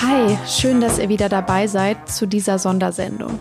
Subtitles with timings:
[0.00, 3.40] Hi, schön, dass ihr wieder dabei seid zu dieser Sondersendung.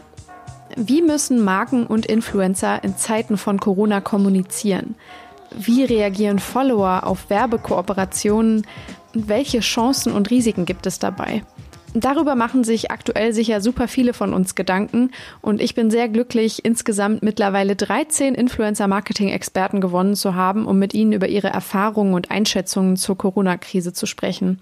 [0.75, 4.95] Wie müssen Marken und Influencer in Zeiten von Corona kommunizieren?
[5.55, 8.65] Wie reagieren Follower auf Werbekooperationen?
[9.13, 11.43] Welche Chancen und Risiken gibt es dabei?
[11.93, 15.11] Darüber machen sich aktuell sicher super viele von uns Gedanken
[15.41, 21.13] und ich bin sehr glücklich, insgesamt mittlerweile 13 Influencer-Marketing-Experten gewonnen zu haben, um mit ihnen
[21.13, 24.59] über ihre Erfahrungen und Einschätzungen zur Corona-Krise zu sprechen.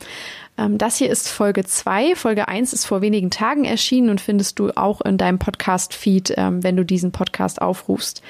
[0.58, 2.16] Ähm, das hier ist Folge 2.
[2.16, 6.64] Folge 1 ist vor wenigen Tagen erschienen und findest du auch in deinem Podcast-Feed, ähm,
[6.64, 8.22] wenn du diesen Podcast aufrufst.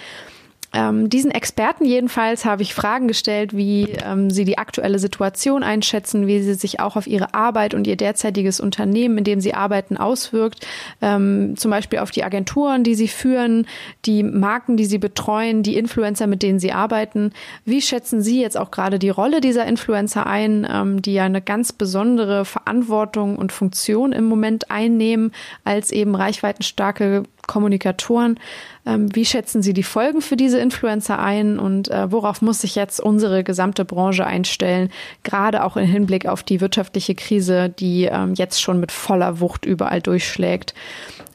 [0.76, 6.28] Ähm, diesen Experten jedenfalls habe ich Fragen gestellt, wie ähm, sie die aktuelle Situation einschätzen,
[6.28, 9.96] wie sie sich auch auf ihre Arbeit und ihr derzeitiges Unternehmen, in dem sie arbeiten,
[9.96, 10.68] auswirkt.
[11.02, 13.68] Ähm, zum Beispiel auf die Agenturen, die sie führen,
[14.04, 17.32] die Marken, die sie betreuen, die Influencer, mit denen sie arbeiten.
[17.64, 21.42] Wie schätzen Sie jetzt auch gerade die Rolle dieser Influencer ein, ähm, die ja eine
[21.42, 25.32] ganz besondere Verantwortung und Funktion im Moment einnehmen
[25.64, 28.40] als eben reichweitenstarke Kommunikatoren.
[28.86, 32.76] Ähm, wie schätzen Sie die Folgen für diese Influencer ein und äh, worauf muss sich
[32.76, 34.90] jetzt unsere gesamte Branche einstellen,
[35.24, 39.66] gerade auch im Hinblick auf die wirtschaftliche Krise, die ähm, jetzt schon mit voller Wucht
[39.66, 40.74] überall durchschlägt?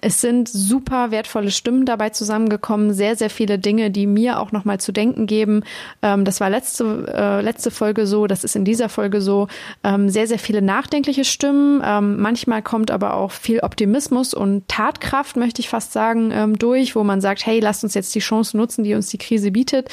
[0.01, 4.81] Es sind super wertvolle Stimmen dabei zusammengekommen, sehr, sehr viele Dinge, die mir auch nochmal
[4.81, 5.63] zu denken geben.
[6.03, 9.49] Ähm, das war letzte, äh, letzte Folge so, das ist in dieser Folge so.
[9.85, 11.83] Ähm, sehr, sehr viele nachdenkliche Stimmen.
[11.85, 16.97] Ähm, manchmal kommt aber auch viel Optimismus und Tatkraft, möchte ich fast sagen, ähm, durch,
[16.97, 19.89] wo man sagt, hey, lasst uns jetzt die Chance nutzen, die uns die Krise bietet.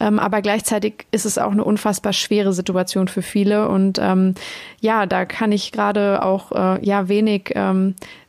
[0.00, 3.68] Ähm, aber gleichzeitig ist es auch eine unfassbar schwere Situation für viele.
[3.68, 4.34] Und ähm,
[4.80, 7.52] ja, da kann ich gerade auch äh, ja wenig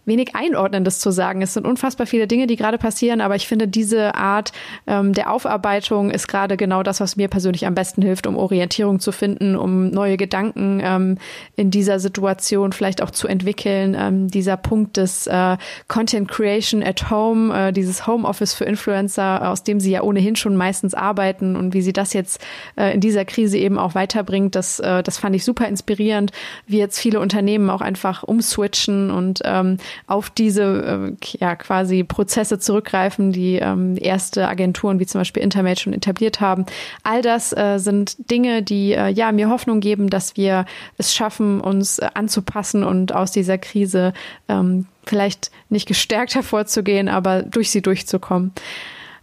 [0.05, 1.41] wenig Einordnendes zu sagen.
[1.41, 4.51] Es sind unfassbar viele Dinge, die gerade passieren, aber ich finde, diese Art
[4.87, 8.99] ähm, der Aufarbeitung ist gerade genau das, was mir persönlich am besten hilft, um Orientierung
[8.99, 11.17] zu finden, um neue Gedanken ähm,
[11.55, 13.95] in dieser Situation vielleicht auch zu entwickeln.
[13.97, 19.63] Ähm, dieser Punkt des äh, Content Creation at Home, äh, dieses Homeoffice für Influencer, aus
[19.63, 22.41] dem sie ja ohnehin schon meistens arbeiten und wie sie das jetzt
[22.75, 26.31] äh, in dieser Krise eben auch weiterbringt, das, äh, das fand ich super inspirierend,
[26.67, 29.77] wie jetzt viele Unternehmen auch einfach umswitchen und ähm,
[30.07, 35.81] auf diese äh, ja quasi Prozesse zurückgreifen, die ähm, erste Agenturen wie zum Beispiel Intermate
[35.81, 36.65] schon etabliert haben.
[37.03, 40.65] All das äh, sind Dinge, die äh, ja mir Hoffnung geben, dass wir
[40.97, 44.13] es schaffen, uns äh, anzupassen und aus dieser Krise
[44.47, 48.51] ähm, vielleicht nicht gestärkt hervorzugehen, aber durch sie durchzukommen.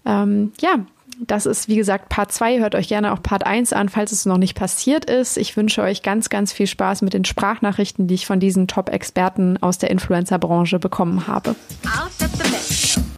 [0.06, 0.86] Ähm, ja,
[1.26, 2.60] das ist, wie gesagt, Part 2.
[2.60, 5.36] Hört euch gerne auch Part 1 an, falls es noch nicht passiert ist.
[5.36, 9.62] Ich wünsche euch ganz, ganz viel Spaß mit den Sprachnachrichten, die ich von diesen Top-Experten
[9.62, 11.54] aus der Influencer-Branche bekommen habe.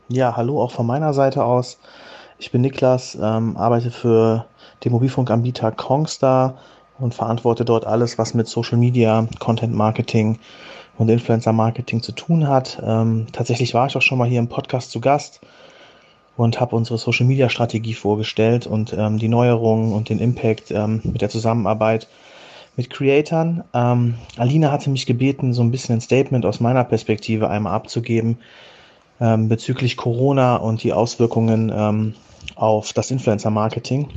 [0.09, 1.79] Ja, hallo auch von meiner Seite aus.
[2.39, 4.47] Ich bin Niklas, ähm, arbeite für
[4.83, 6.59] den Mobilfunkanbieter Kongstar
[6.99, 10.39] und verantworte dort alles, was mit Social Media, Content Marketing
[10.99, 12.83] und Influencer Marketing zu tun hat.
[12.85, 15.41] Ähm, tatsächlich war ich auch schon mal hier im Podcast zu Gast
[16.37, 21.01] und habe unsere Social Media Strategie vorgestellt und ähm, die Neuerungen und den Impact ähm,
[21.05, 22.09] mit der Zusammenarbeit
[22.77, 23.65] mit Creatoren.
[23.75, 28.39] Ähm, Alina hatte mich gebeten, so ein bisschen ein Statement aus meiner Perspektive einmal abzugeben
[29.21, 32.15] ähm, bezüglich Corona und die Auswirkungen ähm,
[32.57, 34.09] auf das Influencer-Marketing.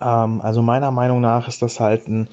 [0.00, 2.28] Ähm, also meiner Meinung nach ist das halt ein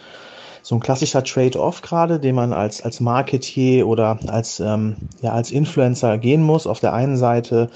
[0.62, 5.50] so ein klassischer Trade-off gerade, den man als, als Marketier oder als, ähm, ja, als
[5.50, 6.68] Influencer gehen muss.
[6.68, 7.70] Auf der einen Seite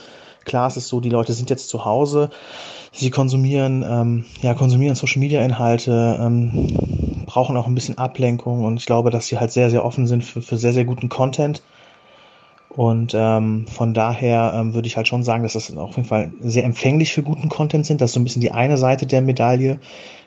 [0.46, 2.30] Klar, es ist so, die Leute sind jetzt zu Hause,
[2.92, 8.78] sie konsumieren, ähm, ja, konsumieren Social Media Inhalte, ähm, brauchen auch ein bisschen Ablenkung und
[8.78, 11.62] ich glaube, dass sie halt sehr, sehr offen sind für, für sehr, sehr guten Content.
[12.70, 16.32] Und ähm, von daher ähm, würde ich halt schon sagen, dass das auf jeden Fall
[16.40, 18.00] sehr empfänglich für guten Content sind.
[18.00, 19.78] Das ist so ein bisschen die eine Seite der Medaille.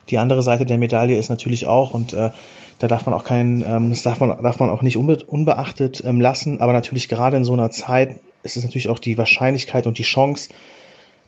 [0.09, 2.29] Die andere Seite der Medaille ist natürlich auch, und äh,
[2.77, 6.03] da darf man auch keinen, ähm, das darf man, darf man auch nicht unbe unbeachtet
[6.05, 9.87] ähm, lassen, aber natürlich gerade in so einer Zeit ist es natürlich auch die Wahrscheinlichkeit
[9.87, 10.49] und die Chance,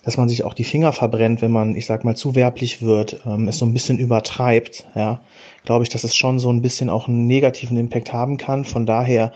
[0.03, 3.19] dass man sich auch die Finger verbrennt, wenn man, ich sag mal, zu werblich wird,
[3.25, 5.19] ähm, es so ein bisschen übertreibt, ja,
[5.65, 8.63] glaube ich, dass es schon so ein bisschen auch einen negativen Impact haben kann.
[8.63, 9.33] Von daher,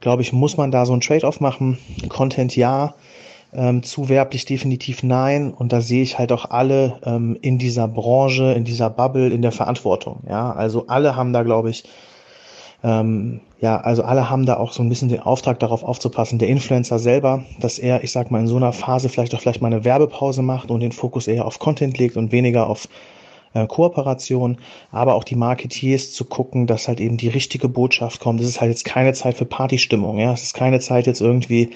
[0.00, 1.78] glaube ich, muss man da so ein Trade-off machen.
[2.10, 2.94] Content ja,
[3.54, 5.54] ähm, zu werblich definitiv nein.
[5.54, 9.40] Und da sehe ich halt auch alle ähm, in dieser Branche, in dieser Bubble, in
[9.40, 10.24] der Verantwortung.
[10.28, 11.84] Ja, also alle haben da, glaube ich,
[12.82, 16.38] ähm, ja, also alle haben da auch so ein bisschen den Auftrag darauf aufzupassen.
[16.38, 19.62] Der Influencer selber, dass er, ich sag mal, in so einer Phase vielleicht auch vielleicht
[19.62, 22.88] mal eine Werbepause macht und den Fokus eher auf Content legt und weniger auf
[23.54, 24.58] äh, Kooperation,
[24.90, 28.40] aber auch die Marketeers zu gucken, dass halt eben die richtige Botschaft kommt.
[28.40, 30.32] Es ist halt jetzt keine Zeit für Partystimmung, ja.
[30.32, 31.70] Es ist keine Zeit jetzt irgendwie,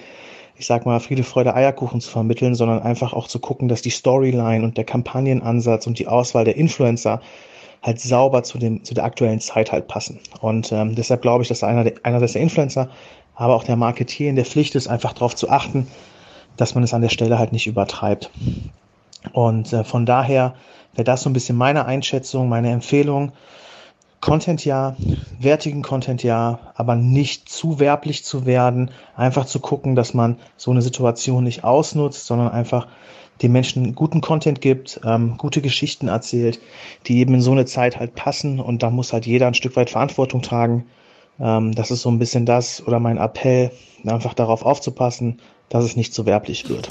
[0.57, 3.91] ich sag mal, Friede, Freude, Eierkuchen zu vermitteln, sondern einfach auch zu gucken, dass die
[3.91, 7.21] Storyline und der Kampagnenansatz und die Auswahl der Influencer
[7.87, 10.19] halt sauber zu, dem, zu der aktuellen Zeit halt passen.
[10.41, 12.89] Und ähm, deshalb glaube ich, dass einer der, einerseits der Influencer,
[13.37, 15.87] aber auch der Marketier in der Pflicht ist, einfach darauf zu achten,
[16.57, 18.31] dass man es an der Stelle halt nicht übertreibt.
[19.33, 20.55] Und äh, von daher
[20.95, 23.33] wäre das so ein bisschen meine Einschätzung, meine Empfehlung.
[24.21, 24.97] Content ja,
[25.39, 28.91] wertigen Content ja, aber nicht zu werblich zu werden.
[29.17, 32.87] Einfach zu gucken, dass man so eine Situation nicht ausnutzt, sondern einfach
[33.43, 36.59] den Menschen guten Content gibt, ähm, gute Geschichten erzählt,
[37.07, 39.77] die eben in so eine Zeit halt passen und da muss halt jeder ein Stück
[39.77, 40.87] weit Verantwortung tragen.
[41.39, 43.71] Ähm, das ist so ein bisschen das oder mein Appell,
[44.07, 46.89] einfach darauf aufzupassen, dass es nicht zu werblich wird.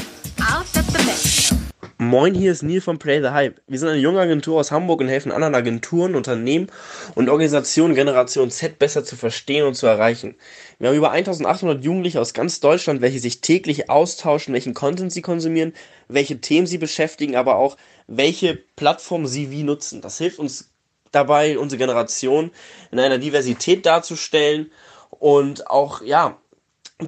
[2.06, 3.60] Moin, hier ist Neil von Play the Hype.
[3.68, 6.68] Wir sind eine junge Agentur aus Hamburg und helfen anderen Agenturen, Unternehmen
[7.16, 10.36] und Organisationen Generation Z besser zu verstehen und zu erreichen.
[10.78, 15.24] Wir haben über 1800 Jugendliche aus ganz Deutschland, welche sich täglich austauschen, welchen Content sie
[15.24, 15.74] konsumieren,
[16.08, 17.76] welche Themen sie beschäftigen, aber auch
[18.06, 20.02] welche Plattform sie wie nutzen.
[20.02, 20.70] Das hilft uns
[21.12, 22.52] dabei, unsere Generation
[22.92, 24.72] in einer Diversität darzustellen
[25.10, 26.38] und auch, ja,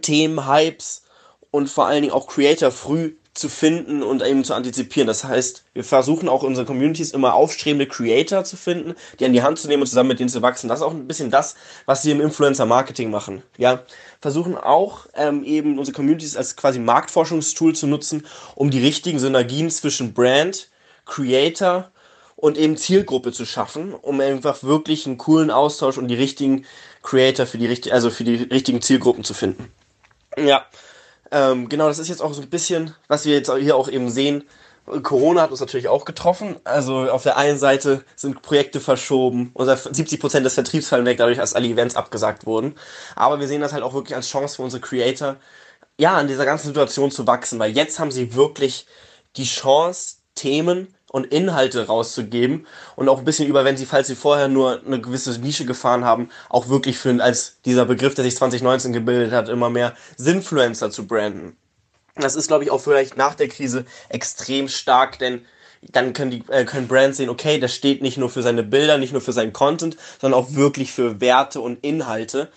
[0.02, 1.04] Themen, Hypes
[1.52, 5.07] und vor allen Dingen auch Creator früh zu finden und eben zu antizipieren.
[5.07, 9.44] Das heißt, wir versuchen auch unsere Communities immer aufstrebende Creator zu finden, die an die
[9.44, 10.68] Hand zu nehmen und zusammen mit denen zu wachsen.
[10.68, 11.56] Das ist auch ein bisschen das,
[11.86, 13.44] was wir im Influencer-Marketing machen.
[13.57, 13.84] Ja,
[14.22, 18.25] versuchen auch ähm, eben unsere Communities als quasi Marktforschungstool zu nutzen,
[18.56, 20.69] um die richtigen Synergien zwischen Brand,
[21.06, 21.92] Creator
[22.36, 26.66] und eben Zielgruppe zu schaffen, um einfach wirklich einen coolen Austausch und die richtigen
[27.04, 29.72] Creator für die richtigen, also für die richtigen Zielgruppen zu finden.
[30.38, 30.66] Ja,
[31.31, 34.09] ähm, genau, das ist jetzt auch so ein bisschen, was wir jetzt hier auch eben
[34.09, 34.44] sehen.
[35.03, 36.56] Corona hat uns natürlich auch getroffen.
[36.63, 41.38] Also auf der einen Seite sind Projekte verschoben, unser 70% des Vertriebs fallen weg, dadurch,
[41.38, 42.75] dass alle Events abgesagt wurden.
[43.15, 45.35] Aber wir sehen das halt auch wirklich als Chance für unsere Creator,
[45.97, 48.85] ja, an dieser ganzen Situation zu wachsen, weil jetzt haben sie wirklich
[49.35, 54.15] die Chance, Themen und Inhalte rauszugeben und auch ein bisschen über, wenn sie, falls sie
[54.15, 58.36] vorher nur eine gewisse Nische gefahren haben, auch wirklich für, als dieser Begriff, der sich
[58.36, 61.56] 2019 gebildet hat, immer mehr Sinfluencer zu branden.
[62.15, 65.45] Das ist, glaube ich, auch vielleicht nach der Krise extrem stark, denn
[65.81, 68.98] dann können die äh, können Brands sehen, okay, das steht nicht nur für seine Bilder,
[68.98, 72.50] nicht nur für seinen Content, sondern auch wirklich für Werte und Inhalte,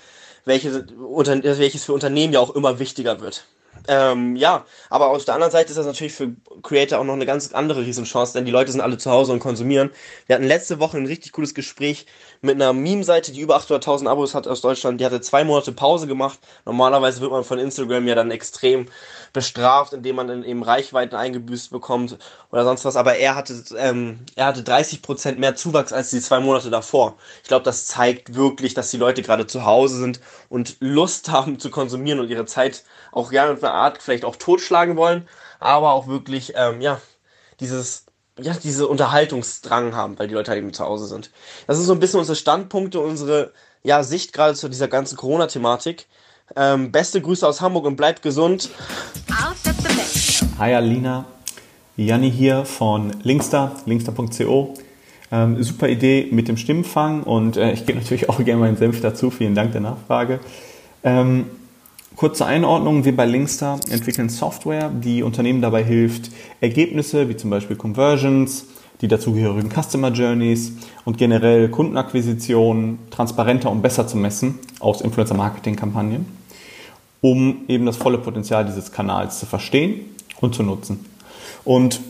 [0.44, 3.44] welche, unter, welches für Unternehmen ja auch immer wichtiger wird.
[3.88, 7.26] Ähm, ja, aber auf der anderen Seite ist das natürlich für Creator auch noch eine
[7.26, 9.90] ganz andere Riesenchance, denn die Leute sind alle zu Hause und konsumieren.
[10.26, 12.06] Wir hatten letzte Woche ein richtig cooles Gespräch
[12.40, 15.00] mit einer Meme-Seite, die über 800.000 Abos hat aus Deutschland.
[15.00, 16.38] Die hatte zwei Monate Pause gemacht.
[16.64, 18.86] Normalerweise wird man von Instagram ja dann extrem
[19.32, 22.18] bestraft, indem man dann eben Reichweiten eingebüßt bekommt
[22.50, 22.96] oder sonst was.
[22.96, 27.16] Aber er hatte, ähm, er hatte 30% mehr Zuwachs als die zwei Monate davor.
[27.42, 31.58] Ich glaube, das zeigt wirklich, dass die Leute gerade zu Hause sind und Lust haben
[31.58, 35.28] zu konsumieren und ihre Zeit auch gerne mit einer Art vielleicht auch totschlagen wollen,
[35.58, 37.00] aber auch wirklich, ähm, ja,
[37.60, 38.06] dieses
[38.38, 41.30] ja, diese Unterhaltungsdrang haben, weil die Leute halt eben zu Hause sind.
[41.66, 46.06] Das ist so ein bisschen unsere Standpunkte, unsere ja, Sicht gerade zu dieser ganzen Corona-Thematik.
[46.56, 48.70] Ähm, beste Grüße aus Hamburg und bleibt gesund.
[50.58, 51.24] Hi Alina,
[51.96, 54.74] Janni hier von Linkster, linkster.co.
[55.32, 59.00] Ähm, super Idee mit dem Stimmenfang und äh, ich gebe natürlich auch gerne meinen Senf
[59.00, 59.30] dazu.
[59.30, 60.40] Vielen Dank der Nachfrage.
[61.04, 61.46] Ähm,
[62.16, 67.76] kurze Einordnung, wir bei Linkster entwickeln Software, die Unternehmen dabei hilft, Ergebnisse wie zum Beispiel
[67.76, 68.66] Conversions,
[69.00, 70.72] die dazugehörigen Customer Journeys
[71.04, 76.39] und generell Kundenakquisition transparenter und besser zu messen aus Influencer-Marketing-Kampagnen
[77.20, 80.00] um eben das volle Potenzial dieses Kanals zu verstehen
[80.40, 81.04] und zu nutzen.
[81.64, 82.00] Und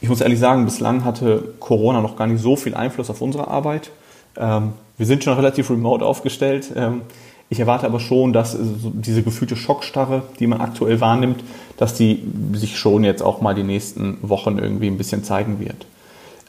[0.00, 3.48] ich muss ehrlich sagen, bislang hatte Corona noch gar nicht so viel Einfluss auf unsere
[3.48, 3.90] Arbeit.
[4.36, 6.72] Ähm, wir sind schon relativ remote aufgestellt.
[6.74, 7.02] Ähm,
[7.48, 11.44] ich erwarte aber schon, dass diese gefühlte Schockstarre, die man aktuell wahrnimmt,
[11.76, 12.22] dass die
[12.54, 15.86] sich schon jetzt auch mal die nächsten Wochen irgendwie ein bisschen zeigen wird.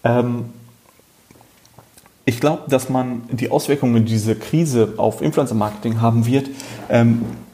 [0.03, 0.46] Ähm,
[2.25, 6.50] ich glaube, dass man die Auswirkungen, die diese Krise auf Influencer-Marketing haben wird,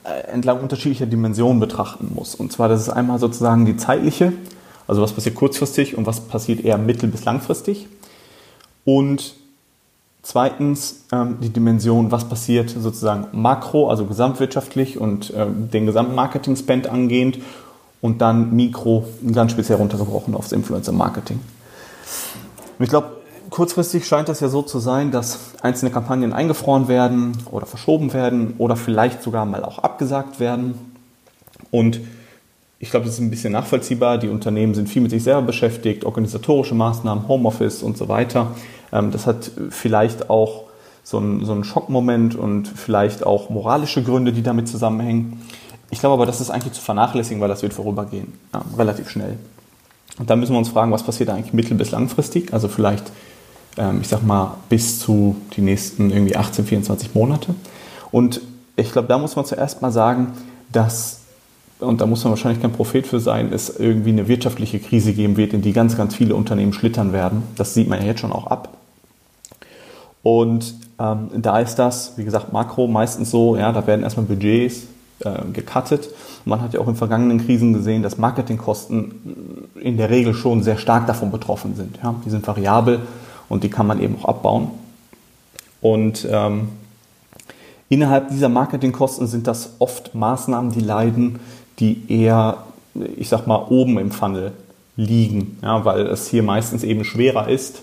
[0.04, 2.36] entlang unterschiedlicher Dimensionen betrachten muss.
[2.36, 4.34] Und zwar, das ist einmal sozusagen die zeitliche,
[4.88, 7.88] also was passiert kurzfristig und was passiert eher mittel- bis langfristig.
[8.86, 9.36] Und
[10.22, 16.88] zweitens ähm, die Dimension, was passiert sozusagen makro, also gesamtwirtschaftlich und äh, den gesamten Marketing-Spend
[16.88, 17.40] angehend.
[18.02, 21.40] Und dann mikro, ganz speziell runtergebrochen aufs Influencer-Marketing.
[22.80, 23.12] Ich glaube,
[23.54, 28.56] kurzfristig scheint das ja so zu sein, dass einzelne Kampagnen eingefroren werden oder verschoben werden
[28.58, 30.74] oder vielleicht sogar mal auch abgesagt werden.
[31.70, 32.00] Und
[32.80, 34.18] ich glaube, das ist ein bisschen nachvollziehbar.
[34.18, 38.56] Die Unternehmen sind viel mit sich selber beschäftigt, organisatorische Maßnahmen, Homeoffice und so weiter.
[38.92, 40.64] Ähm, das hat vielleicht auch
[41.04, 45.44] so einen, so einen Schockmoment und vielleicht auch moralische Gründe, die damit zusammenhängen.
[45.92, 49.38] Ich glaube aber, das ist eigentlich zu vernachlässigen, weil das wird vorübergehen, ja, relativ schnell.
[50.18, 52.52] Und da müssen wir uns fragen, was passiert eigentlich mittel- bis langfristig?
[52.52, 53.12] Also vielleicht
[53.77, 57.56] ähm, ich sag mal, bis zu die nächsten irgendwie 18, 24 Monate.
[58.12, 58.42] Und
[58.75, 60.34] ich glaube, da muss man zuerst mal sagen,
[60.72, 61.22] dass,
[61.80, 65.38] und da muss man wahrscheinlich kein Prophet für sein, es irgendwie eine wirtschaftliche Krise geben
[65.38, 67.44] wird, in die ganz, ganz viele Unternehmen schlittern werden.
[67.56, 68.70] Das sieht man ja jetzt schon auch ab.
[70.22, 74.84] Und ähm, da ist das, wie gesagt, Makro meistens so, ja, da werden erstmal Budgets
[75.20, 76.10] äh, gecuttet.
[76.46, 80.77] Man hat ja auch in vergangenen Krisen gesehen, dass Marketingkosten in der Regel schon sehr
[80.77, 82.00] stark davon betroffen sind.
[82.01, 82.15] Ja.
[82.25, 83.01] Die sind variabel
[83.50, 84.72] und die kann man eben auch abbauen.
[85.82, 86.70] Und ähm,
[87.90, 91.40] innerhalb dieser Marketingkosten sind das oft Maßnahmen, die leiden,
[91.80, 92.64] die eher,
[93.18, 94.54] ich sag mal, oben im Funnel
[94.96, 97.82] liegen, ja, weil es hier meistens eben schwerer ist,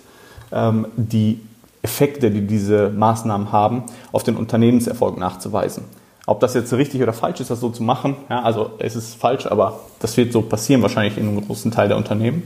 [0.52, 1.40] ähm, die
[1.82, 5.84] Effekte, die diese Maßnahmen haben, auf den Unternehmenserfolg nachzuweisen.
[6.26, 9.14] Ob das jetzt richtig oder falsch ist, das so zu machen, ja, also es ist
[9.14, 12.44] falsch, aber das wird so passieren wahrscheinlich in einem großen Teil der Unternehmen.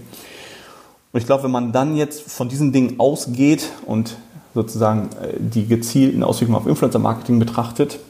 [1.15, 4.17] Und ich glaube, wenn man dann jetzt von diesen Dingen ausgeht und
[4.53, 8.01] sozusagen äh, die gezielten Auswirkungen auf Influencer-Marketing betrachtet,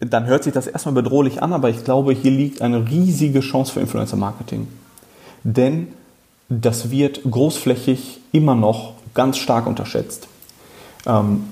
[0.00, 3.70] dann hört sich das erstmal bedrohlich an, aber ich glaube, hier liegt eine riesige Chance
[3.74, 4.66] für Influencer-Marketing.
[5.44, 5.88] Denn
[6.48, 10.26] das wird großflächig immer noch ganz stark unterschätzt.
[11.04, 11.44] Ähm,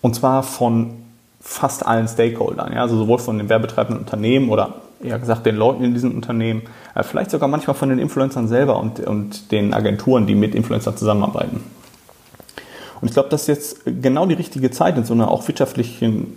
[0.00, 0.92] und zwar von
[1.42, 5.94] fast allen Stakeholdern, also sowohl von den werbetreibenden Unternehmen oder eher gesagt den Leuten in
[5.94, 6.62] diesen Unternehmen,
[6.94, 10.96] äh, vielleicht sogar manchmal von den Influencern selber und, und den Agenturen, die mit Influencern
[10.96, 11.62] zusammenarbeiten.
[13.00, 16.36] Und ich glaube, das ist jetzt genau die richtige Zeit in so einer auch wirtschaftlichen,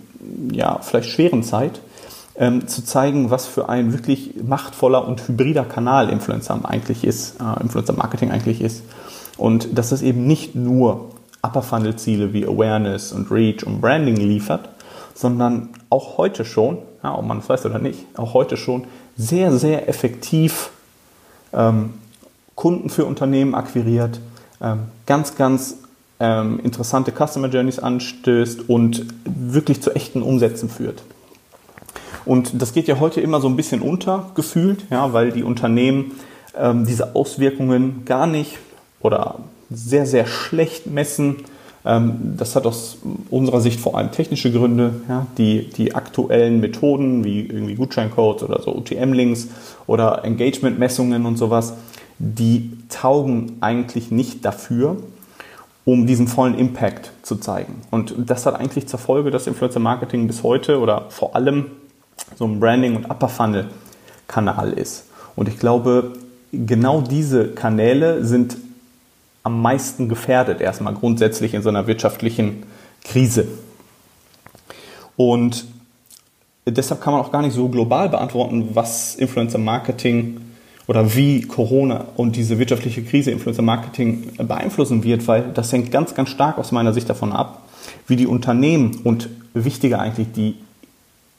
[0.50, 1.80] ja, vielleicht schweren Zeit,
[2.36, 7.62] ähm, zu zeigen, was für ein wirklich machtvoller und hybrider Kanal Influencer eigentlich ist, äh,
[7.62, 8.82] Influencer Marketing eigentlich ist.
[9.36, 11.10] Und dass es eben nicht nur
[11.42, 14.70] Upper Funnel Ziele wie Awareness und Reach und Branding liefert,
[15.14, 18.84] sondern auch heute schon, ja, ob man es weiß oder nicht, auch heute schon
[19.16, 20.70] sehr, sehr effektiv
[21.52, 21.94] ähm,
[22.54, 24.20] Kunden für Unternehmen akquiriert,
[24.60, 25.78] ähm, ganz, ganz
[26.20, 31.02] ähm, interessante Customer Journeys anstößt und wirklich zu echten Umsätzen führt.
[32.24, 36.12] Und das geht ja heute immer so ein bisschen unter, gefühlt, ja, weil die Unternehmen
[36.56, 38.58] ähm, diese Auswirkungen gar nicht
[39.00, 39.40] oder
[39.70, 41.44] sehr, sehr schlecht messen.
[41.84, 42.98] Ähm, das hat aus
[43.30, 44.94] unserer Sicht vor allem technische Gründe.
[45.08, 45.26] Ja?
[45.38, 49.48] Die, die aktuellen Methoden wie irgendwie Gutscheincodes oder so UTM-Links
[49.86, 51.74] oder Engagement-Messungen und sowas,
[52.18, 54.96] die taugen eigentlich nicht dafür,
[55.84, 57.82] um diesen vollen Impact zu zeigen.
[57.90, 61.66] Und das hat eigentlich zur Folge, dass Influencer Marketing bis heute oder vor allem
[62.36, 65.04] so ein Branding- und Upper-Funnel-Kanal ist.
[65.36, 66.12] Und ich glaube,
[66.52, 68.56] genau diese Kanäle sind
[69.44, 72.64] am meisten gefährdet, erstmal grundsätzlich in so einer wirtschaftlichen
[73.04, 73.46] Krise.
[75.16, 75.66] Und
[76.66, 80.40] deshalb kann man auch gar nicht so global beantworten, was Influencer Marketing
[80.86, 86.14] oder wie Corona und diese wirtschaftliche Krise Influencer Marketing beeinflussen wird, weil das hängt ganz,
[86.14, 87.62] ganz stark aus meiner Sicht davon ab,
[88.06, 90.56] wie die Unternehmen und wichtiger eigentlich die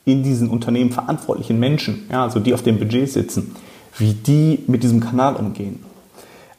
[0.05, 3.55] in diesen Unternehmen verantwortlichen Menschen, ja, also die auf dem Budget sitzen,
[3.97, 5.83] wie die mit diesem Kanal umgehen.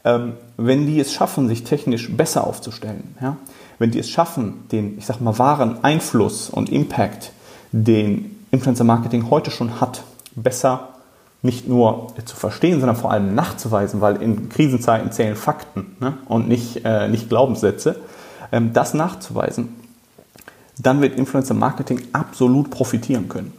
[0.05, 3.37] Ähm, wenn die es schaffen, sich technisch besser aufzustellen, ja,
[3.79, 7.33] wenn die es schaffen, den, ich sag mal, wahren Einfluss und Impact,
[7.73, 10.03] den Influencer Marketing heute schon hat,
[10.35, 10.89] besser
[11.43, 16.49] nicht nur zu verstehen, sondern vor allem nachzuweisen, weil in Krisenzeiten zählen Fakten ne, und
[16.49, 17.97] nicht, äh, nicht Glaubenssätze,
[18.51, 19.77] ähm, das nachzuweisen,
[20.79, 23.53] dann wird Influencer Marketing absolut profitieren können.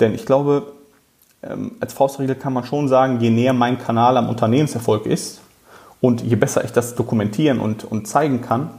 [0.00, 0.72] Denn ich glaube,
[1.42, 5.40] ähm, als Faustregel kann man schon sagen, je näher mein Kanal am Unternehmenserfolg ist,
[6.02, 8.70] und je besser ich das dokumentieren und, und zeigen kann,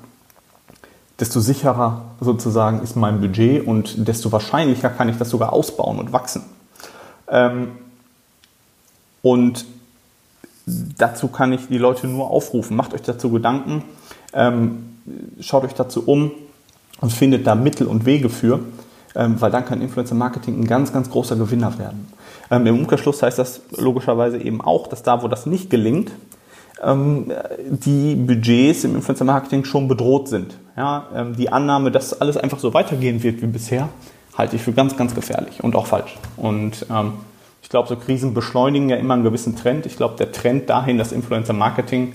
[1.19, 6.11] desto sicherer sozusagen ist mein Budget und desto wahrscheinlicher kann ich das sogar ausbauen und
[6.11, 6.43] wachsen.
[7.29, 7.69] Ähm,
[9.21, 9.65] und
[10.65, 12.75] dazu kann ich die Leute nur aufrufen.
[12.75, 13.85] Macht euch dazu Gedanken,
[14.33, 14.97] ähm,
[15.39, 16.31] schaut euch dazu um
[16.99, 18.59] und findet da Mittel und Wege für,
[19.15, 22.11] ähm, weil dann kann Influencer Marketing ein ganz, ganz großer Gewinner werden.
[22.51, 26.11] Ähm, Im Umkehrschluss heißt das logischerweise eben auch, dass da, wo das nicht gelingt,
[26.81, 30.57] die Budgets im Influencer Marketing schon bedroht sind.
[30.75, 33.89] Ja, ähm, die Annahme, dass alles einfach so weitergehen wird wie bisher,
[34.37, 36.17] halte ich für ganz, ganz gefährlich und auch falsch.
[36.35, 37.13] Und ähm,
[37.61, 39.85] ich glaube, so Krisen beschleunigen ja immer einen gewissen Trend.
[39.85, 42.13] Ich glaube, der Trend dahin, dass Influencer Marketing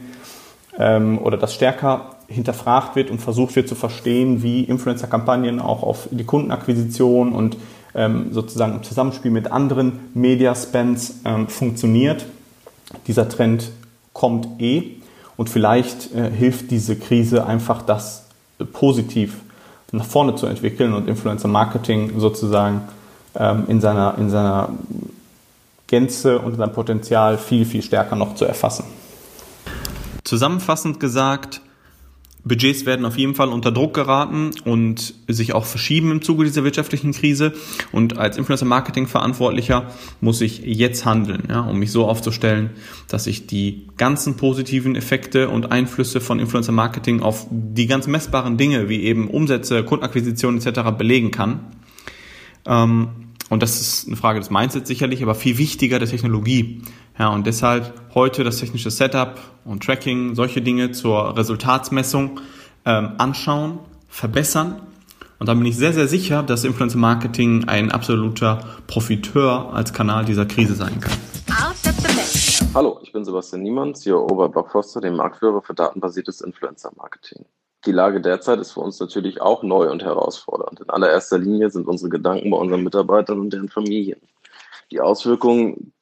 [0.78, 6.08] ähm, oder das stärker hinterfragt wird und versucht wird zu verstehen, wie Influencer-Kampagnen auch auf
[6.10, 7.56] die Kundenakquisition und
[7.94, 12.26] ähm, sozusagen im Zusammenspiel mit anderen Media-Spends ähm, funktioniert.
[13.06, 13.70] Dieser Trend
[14.18, 14.96] kommt eh
[15.36, 18.26] und vielleicht äh, hilft diese Krise einfach, das
[18.58, 19.36] äh, positiv
[19.92, 22.80] nach vorne zu entwickeln und Influencer Marketing sozusagen
[23.36, 24.70] ähm, in, seiner, in seiner
[25.86, 28.86] Gänze und sein Potenzial viel, viel stärker noch zu erfassen.
[30.24, 31.60] Zusammenfassend gesagt,
[32.48, 36.64] Budgets werden auf jeden Fall unter Druck geraten und sich auch verschieben im Zuge dieser
[36.64, 37.52] wirtschaftlichen Krise.
[37.92, 39.90] Und als Influencer-Marketing-Verantwortlicher
[40.20, 42.70] muss ich jetzt handeln, ja, um mich so aufzustellen,
[43.08, 48.88] dass ich die ganzen positiven Effekte und Einflüsse von Influencer-Marketing auf die ganz messbaren Dinge
[48.88, 50.80] wie eben Umsätze, Kundenakquisition etc.
[50.96, 51.60] belegen kann.
[52.66, 53.08] Ähm,
[53.50, 56.82] und das ist eine Frage des Mindsets sicherlich, aber viel wichtiger der Technologie.
[57.18, 62.38] Ja, und deshalb heute das technische Setup und Tracking, solche Dinge zur Resultatsmessung
[62.84, 64.80] ähm, anschauen, verbessern.
[65.40, 70.26] Und dann bin ich sehr, sehr sicher, dass Influencer Marketing ein absoluter Profiteur als Kanal
[70.26, 71.18] dieser Krise sein kann.
[72.72, 77.44] Hallo, ich bin Sebastian Niemann, CEO bei Blockfoster, dem Marktführer für datenbasiertes Influencer Marketing.
[77.84, 80.80] Die Lage derzeit ist für uns natürlich auch neu und herausfordernd.
[80.82, 84.20] In allererster Linie sind unsere Gedanken bei unseren Mitarbeitern und deren Familien.
[84.92, 85.92] Die Auswirkungen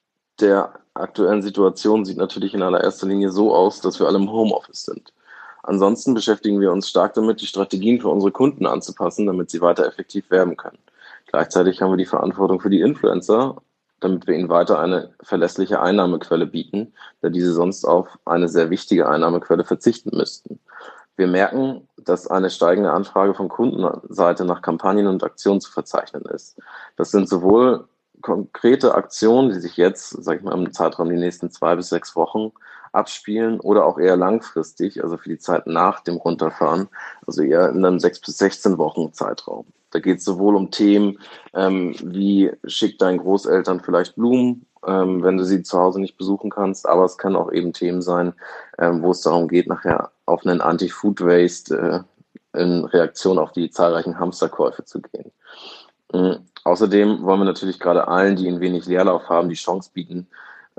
[0.41, 4.85] der aktuellen Situation sieht natürlich in allererster Linie so aus, dass wir alle im Homeoffice
[4.85, 5.13] sind.
[5.63, 9.87] Ansonsten beschäftigen wir uns stark damit, die Strategien für unsere Kunden anzupassen, damit sie weiter
[9.87, 10.79] effektiv werben können.
[11.27, 13.57] Gleichzeitig haben wir die Verantwortung für die Influencer,
[14.01, 19.09] damit wir ihnen weiter eine verlässliche Einnahmequelle bieten, da diese sonst auf eine sehr wichtige
[19.09, 20.61] Einnahmequelle verzichten müssten.
[21.17, 26.59] Wir merken, dass eine steigende Anfrage von Kundenseite nach Kampagnen und Aktionen zu verzeichnen ist.
[26.97, 27.89] Das sind sowohl
[28.23, 32.17] konkrete Aktionen, die sich jetzt, sage ich mal, im Zeitraum die nächsten zwei bis sechs
[32.17, 32.53] Wochen
[32.93, 36.89] abspielen oder auch eher langfristig, also für die Zeit nach dem Runterfahren,
[37.27, 39.67] also eher in einem sechs bis 16 Wochen Zeitraum.
[39.91, 41.19] Da geht es sowohl um Themen
[41.55, 46.51] ähm, wie schick deinen Großeltern vielleicht Blumen, ähm, wenn du sie zu Hause nicht besuchen
[46.51, 48.33] kannst, aber es kann auch eben Themen sein,
[48.79, 52.05] ähm, wo es darum geht, nachher auf einen Anti-Food Waste
[52.55, 55.31] äh, in Reaktion auf die zahlreichen Hamsterkäufe zu gehen.
[56.13, 56.39] Mhm.
[56.65, 60.27] Außerdem wollen wir natürlich gerade allen, die ein wenig Leerlauf haben, die Chance bieten,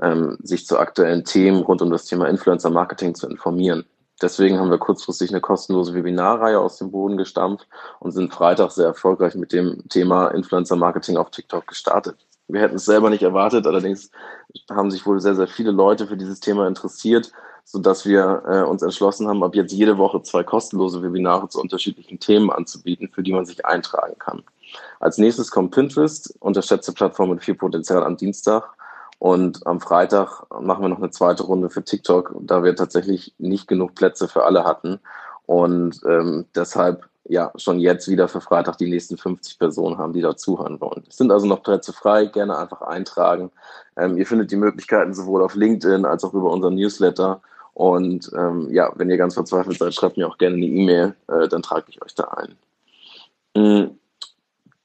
[0.00, 3.84] ähm, sich zu aktuellen Themen rund um das Thema Influencer Marketing zu informieren.
[4.20, 7.66] Deswegen haben wir kurzfristig eine kostenlose Webinarreihe aus dem Boden gestampft
[8.00, 12.16] und sind Freitag sehr erfolgreich mit dem Thema Influencer Marketing auf TikTok gestartet.
[12.48, 14.10] Wir hätten es selber nicht erwartet, allerdings
[14.70, 17.30] haben sich wohl sehr, sehr viele Leute für dieses Thema interessiert,
[17.64, 22.18] sodass wir äh, uns entschlossen haben, ab jetzt jede Woche zwei kostenlose Webinare zu unterschiedlichen
[22.18, 24.42] Themen anzubieten, für die man sich eintragen kann.
[25.00, 28.74] Als nächstes kommt Pinterest, unterschätzte Plattform mit viel Potenzial am Dienstag.
[29.18, 33.66] Und am Freitag machen wir noch eine zweite Runde für TikTok, da wir tatsächlich nicht
[33.66, 35.00] genug Plätze für alle hatten.
[35.46, 40.20] Und ähm, deshalb ja schon jetzt wieder für Freitag die nächsten 50 Personen haben, die
[40.20, 41.04] da zuhören wollen.
[41.08, 43.50] Es sind also noch Plätze frei, gerne einfach eintragen.
[43.96, 47.42] Ähm, ihr findet die Möglichkeiten sowohl auf LinkedIn als auch über unseren Newsletter.
[47.74, 51.48] Und ähm, ja, wenn ihr ganz verzweifelt seid, schreibt mir auch gerne eine E-Mail, äh,
[51.48, 52.56] dann trage ich euch da ein.
[53.56, 53.98] Mhm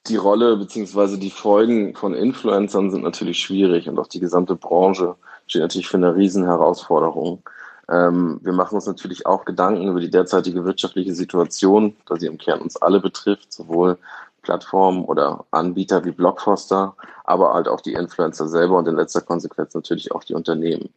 [0.08, 5.16] die Rolle beziehungsweise die Folgen von Influencern sind natürlich schwierig und auch die gesamte Branche
[5.48, 7.42] steht natürlich für eine Riesenherausforderung.
[7.90, 12.38] Ähm, wir machen uns natürlich auch Gedanken über die derzeitige wirtschaftliche Situation, da sie im
[12.38, 13.98] Kern uns alle betrifft, sowohl
[14.42, 19.74] Plattformen oder Anbieter wie Blockfoster, aber halt auch die Influencer selber und in letzter Konsequenz
[19.74, 20.90] natürlich auch die Unternehmen.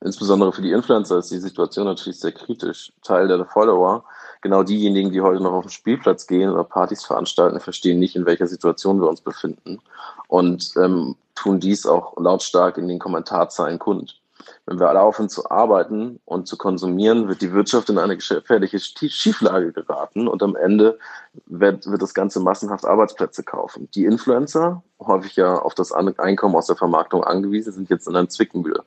[0.00, 2.92] Insbesondere für die Influencer ist die Situation natürlich sehr kritisch.
[3.02, 4.04] Teil der Follower
[4.44, 8.26] genau diejenigen, die heute noch auf den Spielplatz gehen oder Partys veranstalten, verstehen nicht, in
[8.26, 9.80] welcher Situation wir uns befinden
[10.28, 14.20] und ähm, tun dies auch lautstark in den Kommentarzeilen kund.
[14.66, 18.78] Wenn wir alle aufhören zu arbeiten und zu konsumieren, wird die Wirtschaft in eine gefährliche
[18.78, 20.98] Schieflage geraten und am Ende
[21.46, 23.88] wird, wird das Ganze massenhaft Arbeitsplätze kaufen.
[23.94, 28.28] Die Influencer, häufig ja auf das Einkommen aus der Vermarktung angewiesen, sind jetzt in einem
[28.28, 28.84] Zwickmühle.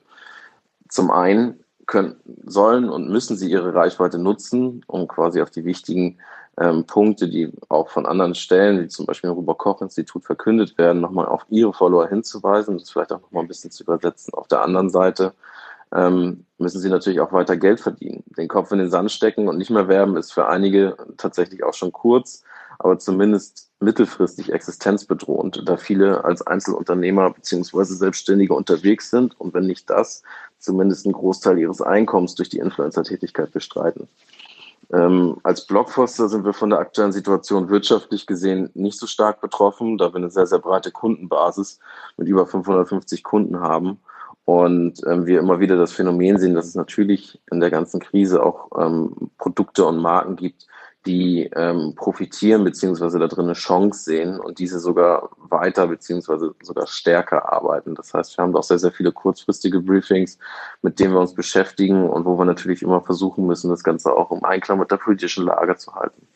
[0.88, 6.18] Zum einen können, sollen und müssen sie ihre Reichweite nutzen, um quasi auf die wichtigen
[6.60, 11.26] ähm, Punkte, die auch von anderen Stellen, wie zum Beispiel dem Robert-Koch-Institut verkündet werden, nochmal
[11.26, 14.34] auf ihre Follower hinzuweisen, das vielleicht auch nochmal ein bisschen zu übersetzen.
[14.34, 15.32] Auf der anderen Seite
[15.94, 18.22] ähm, müssen sie natürlich auch weiter Geld verdienen.
[18.36, 21.74] Den Kopf in den Sand stecken und nicht mehr werben ist für einige tatsächlich auch
[21.74, 22.42] schon kurz,
[22.78, 29.88] aber zumindest mittelfristig existenzbedrohend, da viele als Einzelunternehmer beziehungsweise Selbstständige unterwegs sind und wenn nicht
[29.88, 30.22] das,
[30.58, 34.08] zumindest einen Großteil ihres Einkommens durch die Influencer-Tätigkeit bestreiten.
[34.92, 39.98] Ähm, als Blockfoster sind wir von der aktuellen Situation wirtschaftlich gesehen nicht so stark betroffen,
[39.98, 41.78] da wir eine sehr, sehr breite Kundenbasis
[42.16, 43.98] mit über 550 Kunden haben
[44.46, 48.42] und ähm, wir immer wieder das Phänomen sehen, dass es natürlich in der ganzen Krise
[48.42, 50.66] auch ähm, Produkte und Marken gibt,
[51.06, 56.86] die ähm, profitieren beziehungsweise da drin eine Chance sehen und diese sogar weiter beziehungsweise sogar
[56.86, 57.94] stärker arbeiten.
[57.94, 60.38] Das heißt, wir haben auch sehr, sehr viele kurzfristige Briefings,
[60.82, 64.32] mit denen wir uns beschäftigen und wo wir natürlich immer versuchen müssen, das Ganze auch
[64.32, 66.26] im Einklang mit der politischen Lage zu halten.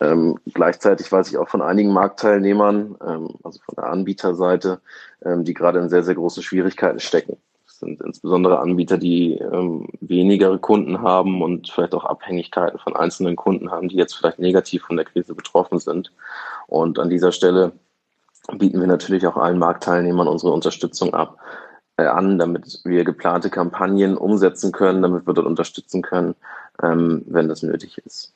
[0.00, 4.80] Ähm, gleichzeitig weiß ich auch von einigen Marktteilnehmern, ähm, also von der Anbieterseite,
[5.24, 7.38] ähm, die gerade in sehr, sehr großen Schwierigkeiten stecken.
[7.78, 13.70] Sind insbesondere Anbieter, die ähm, weniger Kunden haben und vielleicht auch Abhängigkeiten von einzelnen Kunden
[13.70, 16.10] haben, die jetzt vielleicht negativ von der Krise betroffen sind.
[16.68, 17.72] Und an dieser Stelle
[18.56, 21.38] bieten wir natürlich auch allen Marktteilnehmern unsere Unterstützung ab,
[21.98, 26.34] äh, an, damit wir geplante Kampagnen umsetzen können, damit wir dort unterstützen können,
[26.82, 28.35] ähm, wenn das nötig ist.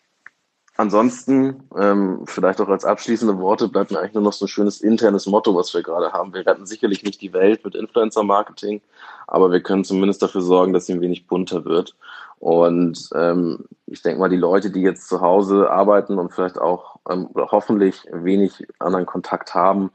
[0.80, 4.80] Ansonsten, ähm, vielleicht auch als abschließende Worte, bleibt mir eigentlich nur noch so ein schönes
[4.80, 6.32] internes Motto, was wir gerade haben.
[6.32, 8.80] Wir retten sicherlich nicht die Welt mit Influencer-Marketing,
[9.26, 11.94] aber wir können zumindest dafür sorgen, dass sie ein wenig bunter wird.
[12.38, 16.96] Und ähm, ich denke mal, die Leute, die jetzt zu Hause arbeiten und vielleicht auch
[17.10, 19.90] ähm, oder hoffentlich wenig anderen Kontakt haben,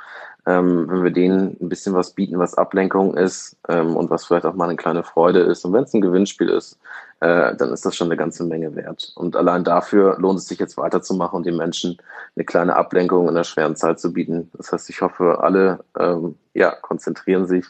[0.46, 4.46] ähm, wenn wir denen ein bisschen was bieten, was Ablenkung ist ähm, und was vielleicht
[4.46, 5.66] auch mal eine kleine Freude ist.
[5.66, 6.80] Und wenn es ein Gewinnspiel ist,
[7.20, 9.12] äh, dann ist das schon eine ganze Menge wert.
[9.16, 11.98] Und allein dafür lohnt es sich jetzt weiterzumachen und den Menschen
[12.36, 14.52] eine kleine Ablenkung in der schweren Zeit zu bieten.
[14.54, 17.66] Das heißt, ich hoffe, alle ähm, ja, konzentrieren sich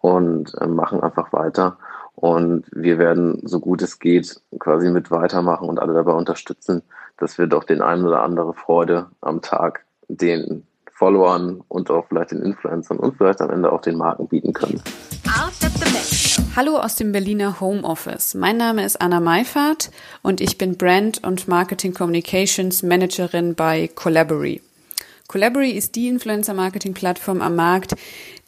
[0.00, 1.78] und äh, machen einfach weiter.
[2.16, 6.82] Und wir werden, so gut es geht, quasi mit weitermachen und alle dabei unterstützen,
[7.16, 10.66] dass wir doch den einen oder andere Freude am Tag den
[11.00, 14.82] Followern und auch vielleicht den Influencern und vielleicht am Ende auch den Marken bieten können.
[16.54, 18.34] Hallo aus dem Berliner Homeoffice.
[18.34, 24.60] Mein Name ist Anna Meifert und ich bin Brand und Marketing Communications Managerin bei Collabory.
[25.26, 27.94] Collabory ist die Influencer-Marketing-Plattform am Markt,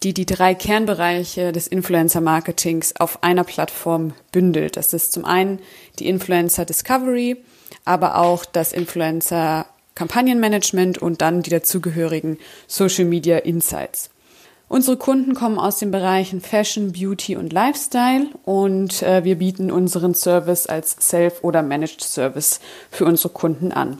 [0.02, 4.76] die die drei Kernbereiche des Influencer-Marketings auf einer Plattform bündelt.
[4.76, 5.60] Das ist zum einen
[6.00, 7.38] die Influencer Discovery,
[7.86, 14.10] aber auch das Influencer Kampagnenmanagement und dann die dazugehörigen Social Media Insights.
[14.68, 20.14] Unsere Kunden kommen aus den Bereichen Fashion, Beauty und Lifestyle und äh, wir bieten unseren
[20.14, 22.58] Service als Self- oder Managed Service
[22.90, 23.98] für unsere Kunden an.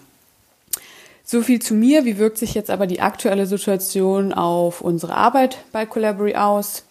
[1.25, 2.07] So viel zu mir.
[2.07, 6.85] Wie wirkt sich jetzt aber die aktuelle Situation auf unsere Arbeit bei Collabory aus?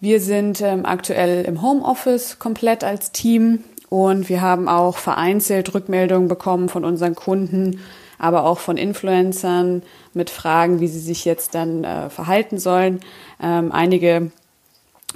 [0.00, 6.28] Wir sind ähm, aktuell im Homeoffice komplett als Team und wir haben auch vereinzelt Rückmeldungen
[6.28, 7.80] bekommen von unseren Kunden,
[8.24, 9.82] aber auch von Influencern
[10.14, 13.00] mit Fragen, wie sie sich jetzt dann äh, verhalten sollen.
[13.38, 14.30] Ähm, einige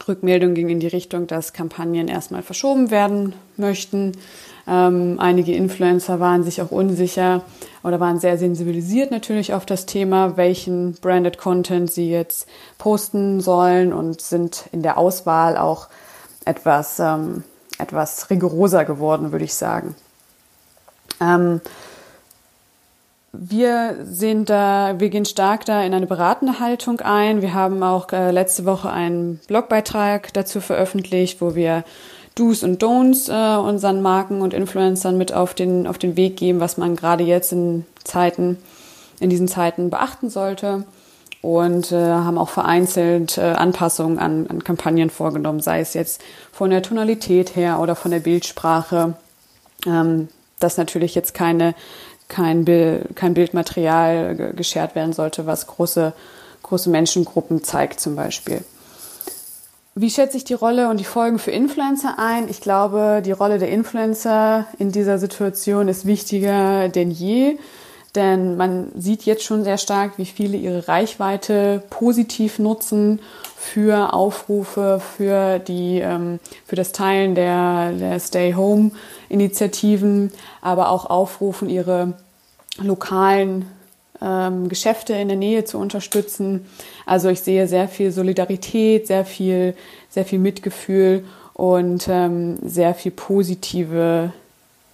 [0.07, 4.13] Rückmeldungen gingen in die Richtung, dass Kampagnen erstmal verschoben werden möchten.
[4.67, 7.45] Ähm, einige Influencer waren sich auch unsicher
[7.83, 13.95] oder waren sehr sensibilisiert natürlich auf das Thema, welchen Branded Content sie jetzt posten sollen
[13.95, 15.89] und sind in der Auswahl auch
[16.45, 17.43] etwas, ähm,
[17.79, 19.95] etwas rigoroser geworden, würde ich sagen.
[21.23, 21.63] Ähm,
[23.33, 27.43] wir sind da, wir gehen stark da in eine beratende Haltung ein.
[27.43, 31.85] Wir haben auch äh, letzte Woche einen Blogbeitrag dazu veröffentlicht, wo wir
[32.35, 36.61] Do's und Don'ts äh, unseren Marken und Influencern mit auf den, auf den Weg geben,
[36.61, 38.57] was man gerade jetzt in Zeiten,
[39.21, 40.85] in diesen Zeiten beachten sollte.
[41.41, 46.71] Und äh, haben auch vereinzelt äh, Anpassungen an, an Kampagnen vorgenommen, sei es jetzt von
[46.71, 49.15] der Tonalität her oder von der Bildsprache.
[49.87, 51.75] Ähm, dass natürlich jetzt keine
[52.29, 56.13] kein, Bild, kein Bildmaterial geschert werden sollte, was große,
[56.63, 58.63] große Menschengruppen zeigt zum Beispiel.
[59.95, 62.49] Wie schätze ich die Rolle und die Folgen für Influencer ein?
[62.49, 67.59] Ich glaube, die Rolle der Influencer in dieser Situation ist wichtiger denn je,
[68.15, 73.21] denn man sieht jetzt schon sehr stark, wie viele ihre Reichweite positiv nutzen
[73.61, 80.31] für Aufrufe, für die, ähm, für das Teilen der, der Stay-Home-Initiativen,
[80.63, 82.13] aber auch aufrufen, ihre
[82.81, 83.67] lokalen
[84.23, 86.67] ähm, Geschäfte in der Nähe zu unterstützen.
[87.05, 89.75] Also ich sehe sehr viel Solidarität, sehr viel,
[90.09, 94.33] sehr viel Mitgefühl und ähm, sehr viel positive,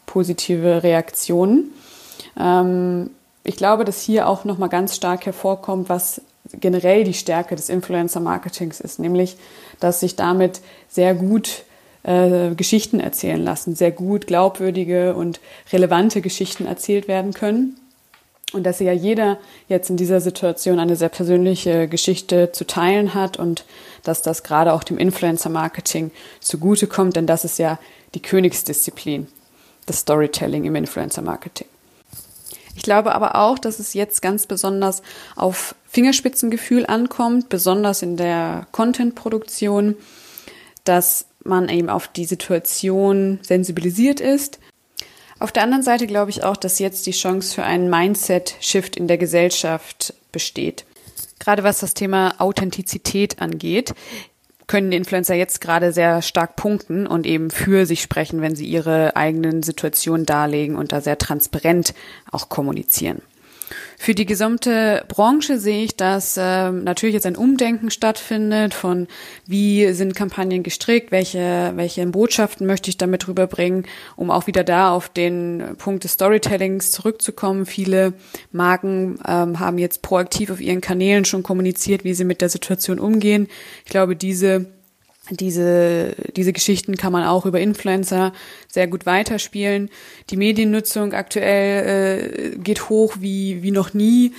[0.06, 1.70] positive Reaktionen.
[2.40, 3.10] Ähm,
[3.44, 6.22] ich glaube, dass hier auch nochmal ganz stark hervorkommt, was
[6.60, 9.36] generell die Stärke des Influencer-Marketings ist, nämlich,
[9.80, 11.64] dass sich damit sehr gut
[12.04, 15.40] äh, Geschichten erzählen lassen, sehr gut glaubwürdige und
[15.72, 17.76] relevante Geschichten erzählt werden können.
[18.52, 19.38] Und dass ja jeder
[19.68, 23.64] jetzt in dieser Situation eine sehr persönliche Geschichte zu teilen hat und
[24.04, 27.80] dass das gerade auch dem Influencer-Marketing zugutekommt, denn das ist ja
[28.14, 29.26] die Königsdisziplin,
[29.86, 31.66] das Storytelling im Influencer-Marketing.
[32.76, 35.02] Ich glaube aber auch, dass es jetzt ganz besonders
[35.36, 39.94] auf Fingerspitzengefühl ankommt, besonders in der Content-Produktion,
[40.82, 44.58] dass man eben auf die Situation sensibilisiert ist.
[45.38, 49.06] Auf der anderen Seite glaube ich auch, dass jetzt die Chance für einen Mindset-Shift in
[49.06, 50.84] der Gesellschaft besteht.
[51.38, 53.94] Gerade was das Thema Authentizität angeht
[54.66, 59.14] können Influencer jetzt gerade sehr stark punkten und eben für sich sprechen, wenn sie ihre
[59.14, 61.94] eigenen Situationen darlegen und da sehr transparent
[62.30, 63.20] auch kommunizieren.
[63.98, 69.06] Für die gesamte Branche sehe ich, dass äh, natürlich jetzt ein Umdenken stattfindet von
[69.46, 74.90] wie sind Kampagnen gestrickt, welche, welche Botschaften möchte ich damit rüberbringen, um auch wieder da
[74.92, 77.66] auf den Punkt des Storytellings zurückzukommen.
[77.66, 78.14] Viele
[78.52, 82.98] Marken ähm, haben jetzt proaktiv auf ihren Kanälen schon kommuniziert, wie sie mit der Situation
[82.98, 83.48] umgehen.
[83.84, 84.66] Ich glaube, diese
[85.30, 88.32] diese, diese Geschichten kann man auch über Influencer
[88.68, 89.90] sehr gut weiterspielen.
[90.30, 94.32] Die Mediennutzung aktuell äh, geht hoch wie, wie noch nie.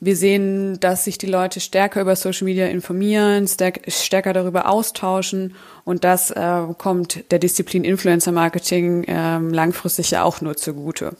[0.00, 6.04] Wir sehen, dass sich die Leute stärker über Social Media informieren, stärker darüber austauschen und
[6.04, 11.16] das äh, kommt der Disziplin Influencer Marketing äh, langfristig ja auch nur zugute.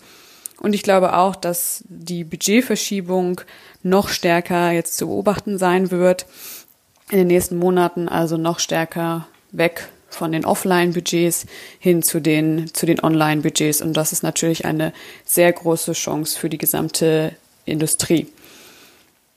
[0.61, 3.41] Und ich glaube auch, dass die Budgetverschiebung
[3.83, 6.27] noch stärker jetzt zu beobachten sein wird
[7.15, 11.47] in den nächsten Monaten also noch stärker weg von den Offline-Budgets
[11.79, 13.83] hin zu den, zu den Online-Budgets.
[13.83, 14.93] Und das ist natürlich eine
[15.25, 18.27] sehr große Chance für die gesamte Industrie.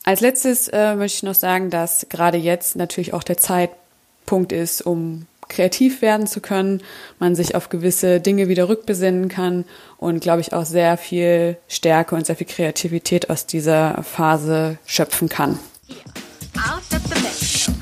[0.03, 4.81] Als letztes äh, möchte ich noch sagen, dass gerade jetzt natürlich auch der Zeitpunkt ist,
[4.81, 6.81] um kreativ werden zu können,
[7.19, 9.65] man sich auf gewisse Dinge wieder rückbesinnen kann
[9.97, 15.29] und, glaube ich, auch sehr viel Stärke und sehr viel Kreativität aus dieser Phase schöpfen
[15.29, 15.59] kann.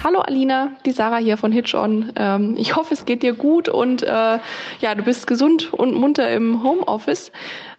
[0.03, 2.11] Hallo Alina, die Sarah hier von Hitch On.
[2.15, 4.07] Ähm, ich hoffe, es geht dir gut und äh,
[4.79, 7.31] ja, du bist gesund und munter im Homeoffice.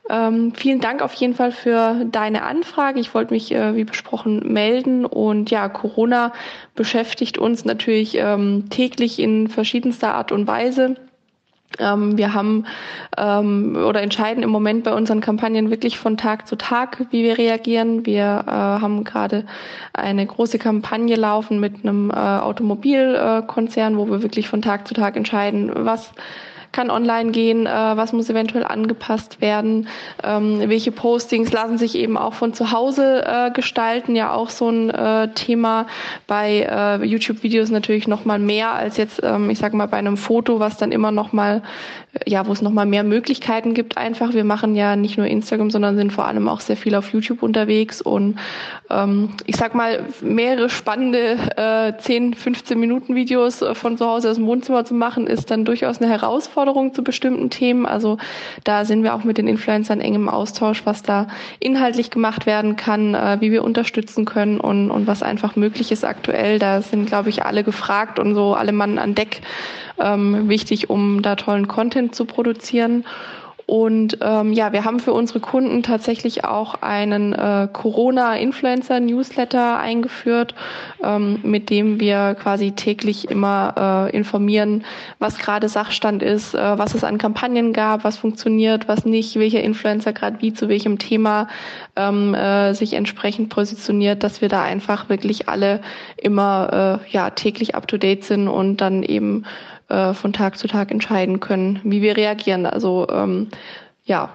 [0.08, 3.00] Ähm, vielen Dank auf jeden Fall für deine Anfrage.
[3.00, 5.04] Ich wollte mich, äh, wie besprochen, melden.
[5.04, 6.32] Und ja, Corona
[6.74, 10.96] beschäftigt uns natürlich ähm, täglich in verschiedenster Art und Weise.
[11.78, 12.66] Ähm, wir haben
[13.16, 17.38] ähm, oder entscheiden im Moment bei unseren Kampagnen wirklich von Tag zu Tag, wie wir
[17.38, 18.06] reagieren.
[18.06, 19.44] Wir äh, haben gerade
[19.92, 25.16] eine große Kampagne laufen mit einem äh, Automobilkonzern, wo wir wirklich von Tag zu Tag
[25.16, 26.12] entscheiden, was
[26.76, 29.88] kann online gehen, äh, was muss eventuell angepasst werden,
[30.22, 34.68] ähm, welche Postings lassen sich eben auch von zu Hause äh, gestalten, ja auch so
[34.68, 35.86] ein äh, Thema
[36.26, 40.18] bei äh, YouTube-Videos natürlich noch mal mehr als jetzt, ähm, ich sage mal bei einem
[40.18, 41.62] Foto, was dann immer noch mal
[42.24, 44.32] ja, wo es nochmal mehr Möglichkeiten gibt einfach.
[44.32, 47.42] Wir machen ja nicht nur Instagram, sondern sind vor allem auch sehr viel auf YouTube
[47.42, 48.38] unterwegs und
[48.90, 54.30] ähm, ich sag mal, mehrere spannende äh, 10, 15 Minuten Videos äh, von zu Hause
[54.30, 57.86] aus dem Wohnzimmer zu machen, ist dann durchaus eine Herausforderung zu bestimmten Themen.
[57.86, 58.18] Also
[58.64, 61.28] da sind wir auch mit den Influencern eng im Austausch, was da
[61.60, 66.04] inhaltlich gemacht werden kann, äh, wie wir unterstützen können und, und was einfach möglich ist
[66.04, 66.58] aktuell.
[66.58, 69.42] Da sind, glaube ich, alle gefragt und so alle Mann an Deck
[69.98, 73.04] ähm, wichtig, um da tollen Content zu produzieren.
[73.66, 80.54] Und ähm, ja, wir haben für unsere Kunden tatsächlich auch einen äh, Corona-Influencer-Newsletter eingeführt,
[81.02, 84.84] ähm, mit dem wir quasi täglich immer äh, informieren,
[85.18, 89.62] was gerade Sachstand ist, äh, was es an Kampagnen gab, was funktioniert, was nicht, welcher
[89.62, 91.48] Influencer gerade wie zu welchem Thema
[91.96, 95.80] ähm, äh, sich entsprechend positioniert, dass wir da einfach wirklich alle
[96.16, 99.44] immer äh, ja täglich up to date sind und dann eben
[99.88, 102.66] äh, von Tag zu Tag entscheiden können, wie wir reagieren.
[102.66, 103.48] Also ähm,
[104.06, 104.30] ja,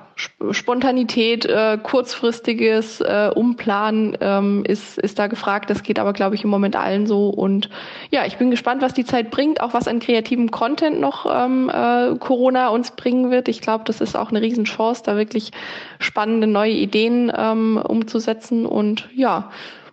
[0.52, 5.70] Spontanität, äh, kurzfristiges äh, Umplanen ähm, ist, ist da gefragt.
[5.70, 7.30] Das geht aber, glaube ich, im Moment allen so.
[7.30, 7.70] Und
[8.12, 11.70] ja, ich bin gespannt, was die Zeit bringt, auch was an kreativem Content noch ähm,
[11.70, 13.48] äh, Corona uns bringen wird.
[13.48, 15.52] Ich glaube, das ist auch eine Riesenchance, da wirklich
[16.00, 18.66] spannende neue Ideen ähm, umzusetzen.
[18.66, 19.52] Und ja,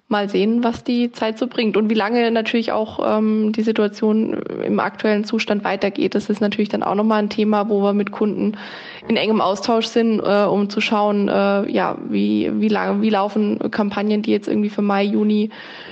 [0.09, 4.33] mal sehen, was die Zeit so bringt und wie lange natürlich auch ähm, die Situation
[4.65, 6.15] im aktuellen Zustand weitergeht.
[6.15, 8.57] Das ist natürlich dann auch nochmal ein Thema, wo wir mit Kunden
[9.07, 13.59] in engem Austausch sind, äh, um zu schauen, äh, ja, wie, wie lange, wie laufen
[13.71, 15.51] Kampagnen, die jetzt irgendwie für Mai, Juni,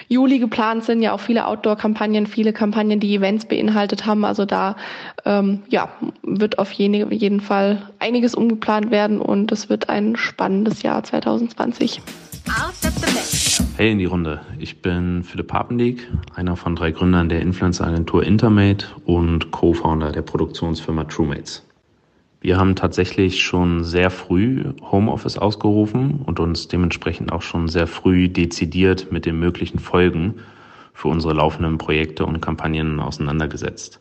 [0.09, 4.25] Juli geplant sind, ja auch viele Outdoor-Kampagnen, viele Kampagnen, die Events beinhaltet haben.
[4.25, 4.77] Also da
[5.27, 5.91] ähm, ja,
[6.23, 12.01] wird auf jeden, jeden Fall einiges umgeplant werden und es wird ein spannendes Jahr 2020.
[13.77, 14.41] Hey in die Runde.
[14.59, 21.05] Ich bin Philipp Papendiek, einer von drei Gründern der Influencer-Agentur Intermate und Co-Founder der Produktionsfirma
[21.05, 21.67] TrueMates.
[22.41, 28.31] Wir haben tatsächlich schon sehr früh Homeoffice ausgerufen und uns dementsprechend auch schon sehr früh
[28.31, 30.37] dezidiert mit den möglichen Folgen
[30.95, 34.01] für unsere laufenden Projekte und Kampagnen auseinandergesetzt.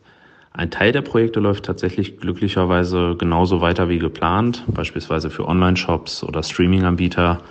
[0.54, 6.42] Ein Teil der Projekte läuft tatsächlich glücklicherweise genauso weiter wie geplant, beispielsweise für Online-Shops oder
[6.42, 7.42] Streaming-Anbieter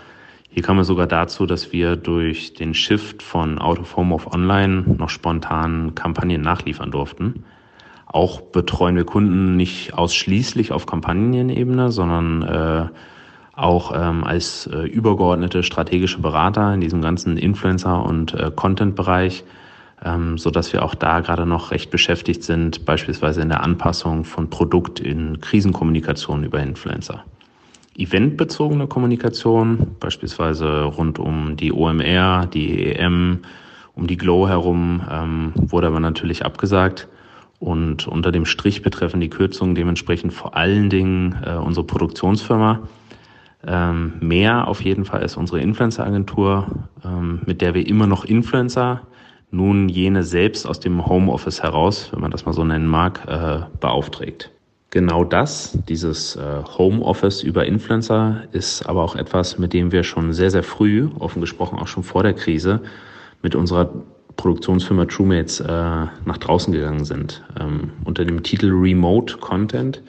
[0.56, 4.34] hier kam es sogar dazu, dass wir durch den Shift von Out of Home auf
[4.34, 7.44] Online noch spontan Kampagnen nachliefern durften.
[8.06, 12.86] Auch betreuen wir Kunden nicht ausschließlich auf Kampagnenebene, sondern äh,
[13.52, 19.44] auch ähm, als äh, übergeordnete strategische Berater in diesem ganzen Influencer- und äh, Content-Bereich,
[20.06, 24.24] ähm, so dass wir auch da gerade noch recht beschäftigt sind, beispielsweise in der Anpassung
[24.24, 27.26] von Produkt in Krisenkommunikation über Influencer.
[27.98, 33.40] Eventbezogene Kommunikation, beispielsweise rund um die OMR, die EM,
[33.96, 37.08] um die Glow herum, ähm, wurde aber natürlich abgesagt.
[37.60, 42.82] Und unter dem Strich betreffen die Kürzungen dementsprechend vor allen Dingen äh, unsere Produktionsfirma.
[43.66, 46.68] Ähm, mehr auf jeden Fall ist unsere Influencer-Agentur,
[47.04, 49.02] ähm, mit der wir immer noch Influencer,
[49.52, 53.62] nun jene selbst aus dem Homeoffice heraus, wenn man das mal so nennen mag, äh,
[53.80, 54.52] beauftragt.
[54.96, 60.32] Genau das, dieses äh, Homeoffice über Influencer, ist aber auch etwas, mit dem wir schon
[60.32, 62.80] sehr, sehr früh, offen gesprochen auch schon vor der Krise,
[63.42, 63.90] mit unserer
[64.38, 67.44] Produktionsfirma TrueMates äh, nach draußen gegangen sind.
[67.60, 70.02] Ähm, unter dem Titel Remote Content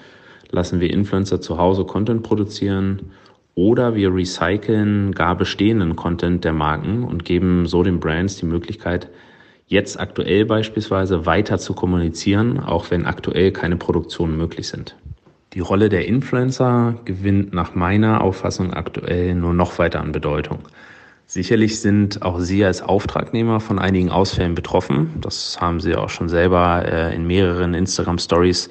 [0.53, 3.11] lassen wir Influencer zu Hause Content produzieren
[3.57, 9.09] oder wir recyceln gar bestehenden Content der Marken und geben so den Brands die Möglichkeit,
[9.67, 14.97] jetzt aktuell beispielsweise weiter zu kommunizieren, auch wenn aktuell keine Produktionen möglich sind.
[15.53, 20.61] Die Rolle der Influencer gewinnt nach meiner Auffassung aktuell nur noch weiter an Bedeutung.
[21.29, 25.15] Sicherlich sind auch Sie als Auftragnehmer von einigen Ausfällen betroffen.
[25.21, 28.69] Das haben Sie auch schon selber äh, in mehreren Instagram-Stories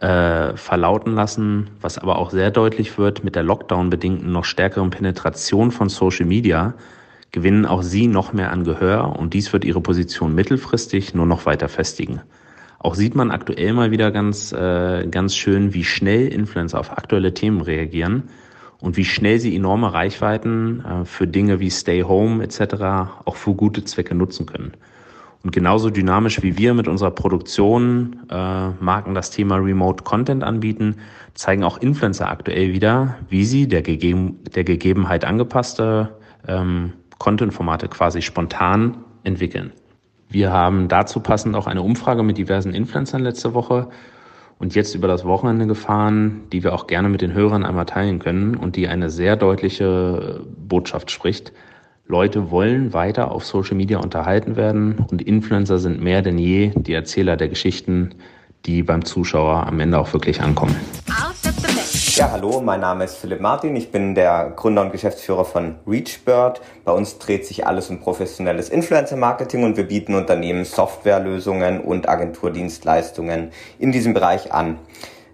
[0.00, 1.68] äh, verlauten lassen.
[1.80, 6.74] Was aber auch sehr deutlich wird, mit der Lockdown-bedingten noch stärkeren Penetration von Social Media
[7.34, 11.46] gewinnen auch Sie noch mehr an Gehör und dies wird Ihre Position mittelfristig nur noch
[11.46, 12.20] weiter festigen.
[12.78, 17.34] Auch sieht man aktuell mal wieder ganz, äh, ganz schön, wie schnell Influencer auf aktuelle
[17.34, 18.24] Themen reagieren
[18.78, 23.16] und wie schnell sie enorme Reichweiten äh, für Dinge wie Stay Home etc.
[23.24, 24.72] auch für gute Zwecke nutzen können.
[25.42, 30.96] Und genauso dynamisch wie wir mit unserer Produktion äh, Marken das Thema Remote Content anbieten,
[31.34, 36.10] zeigen auch Influencer aktuell wieder, wie sie der, gegeben, der Gegebenheit angepasste
[36.46, 39.72] ähm, Content-Formate quasi spontan entwickeln.
[40.28, 43.88] Wir haben dazu passend auch eine Umfrage mit diversen Influencern letzte Woche
[44.58, 48.18] und jetzt über das Wochenende gefahren, die wir auch gerne mit den Hörern einmal teilen
[48.18, 51.52] können und die eine sehr deutliche Botschaft spricht.
[52.06, 56.92] Leute wollen weiter auf Social Media unterhalten werden und Influencer sind mehr denn je die
[56.92, 58.10] Erzähler der Geschichten,
[58.66, 60.76] die beim Zuschauer am Ende auch wirklich ankommen.
[62.16, 63.74] Ja, hallo, mein Name ist Philipp Martin.
[63.74, 66.60] Ich bin der Gründer und Geschäftsführer von ReachBird.
[66.84, 73.50] Bei uns dreht sich alles um professionelles Influencer-Marketing und wir bieten Unternehmen Softwarelösungen und Agenturdienstleistungen
[73.80, 74.78] in diesem Bereich an.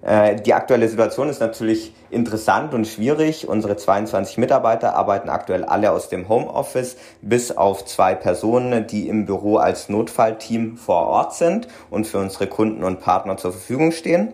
[0.01, 3.47] Äh, die aktuelle Situation ist natürlich interessant und schwierig.
[3.47, 9.27] Unsere 22 Mitarbeiter arbeiten aktuell alle aus dem Homeoffice, bis auf zwei Personen, die im
[9.27, 14.33] Büro als Notfallteam vor Ort sind und für unsere Kunden und Partner zur Verfügung stehen.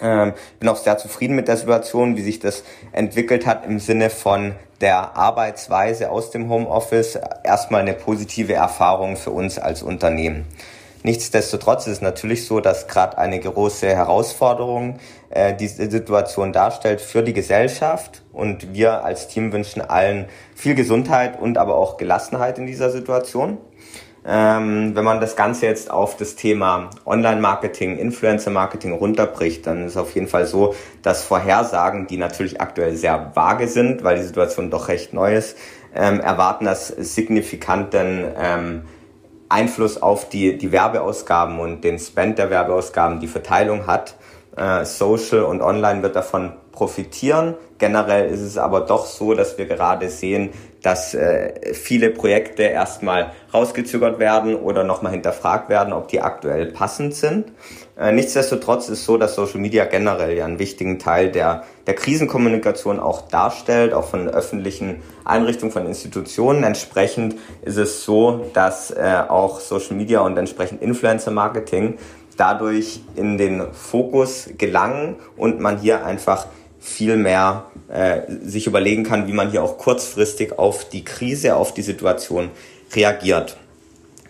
[0.00, 4.10] Ähm, bin auch sehr zufrieden mit der Situation, wie sich das entwickelt hat im Sinne
[4.10, 7.18] von der Arbeitsweise aus dem Homeoffice.
[7.44, 10.46] Erstmal eine positive Erfahrung für uns als Unternehmen.
[11.04, 15.00] Nichtsdestotrotz ist es natürlich so, dass gerade eine große Herausforderung
[15.30, 21.40] äh, diese Situation darstellt für die Gesellschaft und wir als Team wünschen allen viel Gesundheit
[21.40, 23.58] und aber auch Gelassenheit in dieser Situation.
[24.24, 29.96] Ähm, wenn man das Ganze jetzt auf das Thema Online-Marketing, Influencer-Marketing runterbricht, dann ist es
[29.96, 34.70] auf jeden Fall so, dass Vorhersagen, die natürlich aktuell sehr vage sind, weil die Situation
[34.70, 35.56] doch recht neu ist,
[35.94, 38.82] ähm, erwarten das signifikanten ähm,
[39.48, 44.14] Einfluss auf die, die Werbeausgaben und den Spend der Werbeausgaben, die Verteilung hat.
[44.56, 47.54] Äh, Social und Online wird davon profitieren.
[47.82, 50.50] Generell ist es aber doch so, dass wir gerade sehen,
[50.84, 57.16] dass äh, viele Projekte erstmal rausgezögert werden oder nochmal hinterfragt werden, ob die aktuell passend
[57.16, 57.46] sind.
[57.98, 63.00] Äh, nichtsdestotrotz ist so, dass Social Media generell ja einen wichtigen Teil der, der Krisenkommunikation
[63.00, 66.62] auch darstellt, auch von öffentlichen Einrichtungen, von Institutionen.
[66.62, 71.98] Entsprechend ist es so, dass äh, auch Social Media und entsprechend Influencer Marketing
[72.36, 76.46] dadurch in den Fokus gelangen und man hier einfach
[76.82, 81.72] viel mehr äh, sich überlegen kann, wie man hier auch kurzfristig auf die Krise, auf
[81.72, 82.50] die Situation
[82.94, 83.56] reagiert.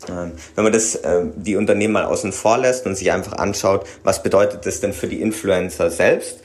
[0.07, 3.87] Ähm, wenn man das, äh, die Unternehmen mal außen vor lässt und sich einfach anschaut,
[4.05, 6.41] was bedeutet das denn für die Influencer selbst,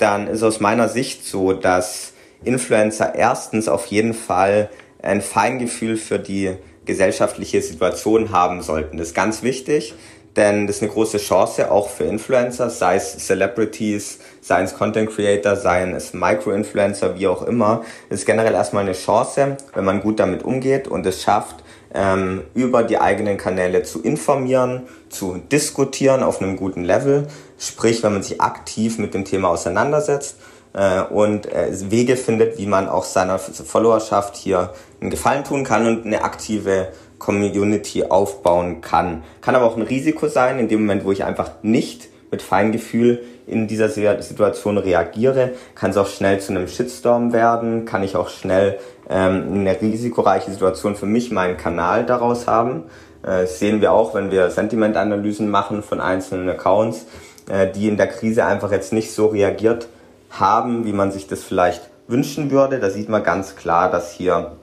[0.00, 2.12] dann ist aus meiner Sicht so, dass
[2.42, 4.68] Influencer erstens auf jeden Fall
[5.02, 8.96] ein Feingefühl für die gesellschaftliche Situation haben sollten.
[8.96, 9.94] Das ist ganz wichtig
[10.36, 15.10] denn das ist eine große Chance auch für Influencer, sei es Celebrities, seien es Content
[15.10, 17.82] Creator, seien es Micro-Influencer, wie auch immer.
[18.10, 21.64] Ist generell erstmal eine Chance, wenn man gut damit umgeht und es schafft,
[21.94, 27.26] ähm, über die eigenen Kanäle zu informieren, zu diskutieren auf einem guten Level.
[27.58, 30.36] Sprich, wenn man sich aktiv mit dem Thema auseinandersetzt
[30.74, 35.86] äh, und äh, Wege findet, wie man auch seiner Followerschaft hier einen Gefallen tun kann
[35.86, 36.88] und eine aktive
[37.18, 39.22] Community aufbauen kann.
[39.40, 43.22] Kann aber auch ein Risiko sein, in dem Moment, wo ich einfach nicht mit Feingefühl
[43.46, 48.28] in dieser Situation reagiere, kann es auch schnell zu einem Shitstorm werden, kann ich auch
[48.28, 48.78] schnell
[49.08, 52.84] ähm, eine risikoreiche Situation für mich, meinen Kanal daraus haben.
[53.22, 57.06] Äh, das sehen wir auch, wenn wir Sentimentanalysen machen von einzelnen Accounts,
[57.48, 59.86] äh, die in der Krise einfach jetzt nicht so reagiert
[60.30, 62.80] haben, wie man sich das vielleicht wünschen würde.
[62.80, 64.56] Da sieht man ganz klar, dass hier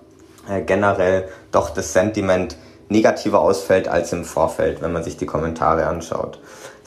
[0.50, 2.58] äh, generell doch das Sentiment
[2.90, 6.40] negativer ausfällt als im Vorfeld, wenn man sich die Kommentare anschaut.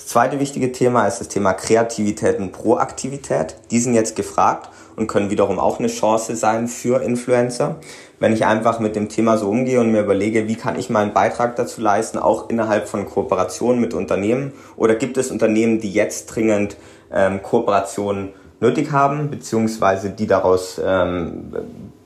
[0.05, 3.57] Das zweite wichtige Thema ist das Thema Kreativität und Proaktivität.
[3.71, 7.77] Die sind jetzt gefragt und können wiederum auch eine Chance sein für Influencer.
[8.21, 11.15] Wenn ich einfach mit dem Thema so umgehe und mir überlege, wie kann ich meinen
[11.15, 16.27] Beitrag dazu leisten, auch innerhalb von Kooperationen mit Unternehmen oder gibt es Unternehmen, die jetzt
[16.27, 16.77] dringend
[17.11, 21.51] ähm, Kooperationen nötig haben, beziehungsweise die daraus ähm,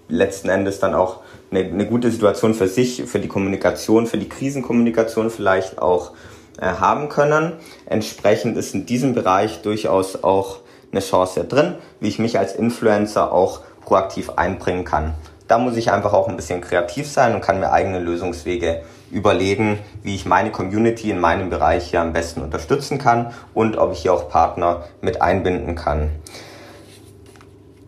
[0.08, 1.18] letzten Endes dann auch
[1.50, 6.12] eine, eine gute Situation für sich, für die Kommunikation, für die Krisenkommunikation vielleicht auch
[6.66, 7.52] haben können.
[7.86, 10.58] Entsprechend ist in diesem Bereich durchaus auch
[10.90, 15.14] eine Chance drin, wie ich mich als Influencer auch proaktiv einbringen kann.
[15.46, 19.78] Da muss ich einfach auch ein bisschen kreativ sein und kann mir eigene Lösungswege überlegen,
[20.02, 24.00] wie ich meine Community in meinem Bereich hier am besten unterstützen kann und ob ich
[24.00, 26.10] hier auch Partner mit einbinden kann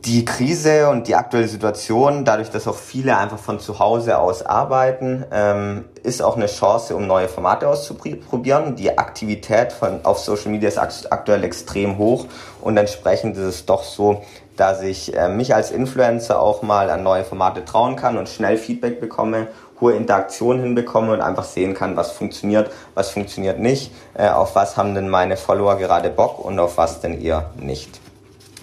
[0.04, 4.42] die Krise und die aktuelle Situation, dadurch, dass auch viele einfach von zu Hause aus
[4.44, 8.76] arbeiten, ähm, ist auch eine Chance, um neue Formate auszuprobieren.
[8.76, 12.26] Die Aktivität von, auf Social Media ist aktuell extrem hoch
[12.62, 14.22] und entsprechend ist es doch so,
[14.56, 18.56] dass ich äh, mich als Influencer auch mal an neue Formate trauen kann und schnell
[18.56, 19.48] Feedback bekomme,
[19.82, 24.78] hohe Interaktion hinbekomme und einfach sehen kann, was funktioniert, was funktioniert nicht, äh, auf was
[24.78, 28.00] haben denn meine Follower gerade Bock und auf was denn eher nicht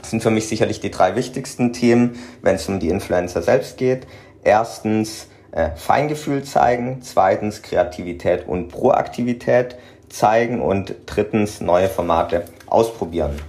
[0.09, 4.07] sind für mich sicherlich die drei wichtigsten Themen, wenn es um die Influencer selbst geht.
[4.43, 9.75] Erstens äh, Feingefühl zeigen, zweitens Kreativität und Proaktivität
[10.09, 13.39] zeigen und drittens neue Formate ausprobieren.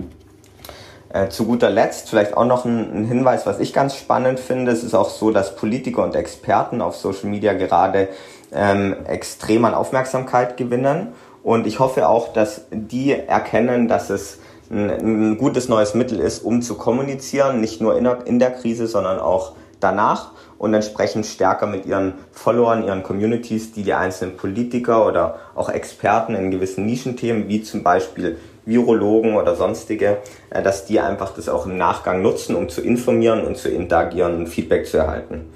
[1.10, 4.72] Äh, zu guter Letzt vielleicht auch noch ein, ein, Hinweis, was ich ganz spannend finde.
[4.72, 8.08] Es ist auch so, dass Politiker und Experten auf Social Media gerade
[8.52, 11.14] ähm, extrem an Aufmerksamkeit gewinnen.
[11.42, 14.38] Und ich hoffe auch, dass die erkennen, dass es
[14.70, 18.52] ein, ein gutes neues Mittel ist, um zu kommunizieren, nicht nur in der, in der
[18.52, 24.36] Krise, sondern auch danach und entsprechend stärker mit ihren Followern, ihren Communities, die die einzelnen
[24.36, 30.18] Politiker oder auch Experten in gewissen Nischenthemen, wie zum Beispiel Virologen oder sonstige,
[30.50, 34.36] äh, dass die einfach das auch im Nachgang nutzen, um zu informieren und zu interagieren
[34.36, 35.46] und Feedback zu erhalten.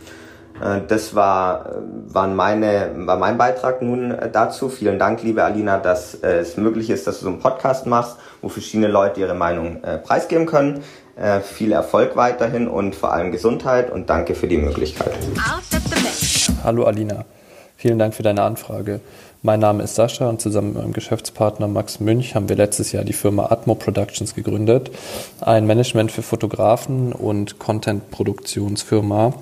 [0.61, 4.69] Äh, das war, äh, waren meine, war mein Beitrag nun dazu.
[4.69, 8.49] Vielen Dank, liebe Alina, dass es möglich ist, dass du so einen Podcast machst wo
[8.49, 10.83] verschiedene Leute ihre Meinung äh, preisgeben können.
[11.17, 15.15] Äh, viel Erfolg weiterhin und vor allem Gesundheit und danke für die Möglichkeit.
[16.65, 17.25] Hallo Alina,
[17.77, 19.01] vielen Dank für deine Anfrage.
[19.43, 23.05] Mein Name ist Sascha und zusammen mit meinem Geschäftspartner Max Münch haben wir letztes Jahr
[23.05, 24.91] die Firma Atmo Productions gegründet,
[25.41, 29.35] ein Management für Fotografen und Content-Produktionsfirma.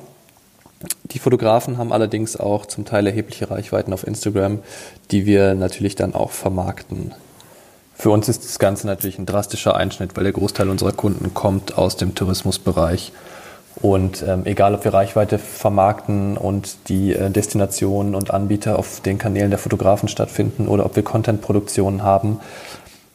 [1.05, 4.61] Die Fotografen haben allerdings auch zum Teil erhebliche Reichweiten auf Instagram,
[5.11, 7.13] die wir natürlich dann auch vermarkten.
[7.95, 11.77] Für uns ist das Ganze natürlich ein drastischer Einschnitt, weil der Großteil unserer Kunden kommt
[11.77, 13.13] aus dem Tourismusbereich.
[13.83, 19.19] Und ähm, egal, ob wir Reichweite vermarkten und die äh, Destinationen und Anbieter auf den
[19.19, 22.41] Kanälen der Fotografen stattfinden oder ob wir Contentproduktionen haben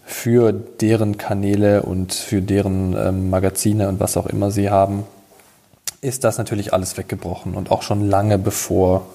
[0.06, 5.04] für deren Kanäle und für deren ähm, Magazine und was auch immer sie haben,
[6.06, 9.06] ist das natürlich alles weggebrochen und auch schon lange bevor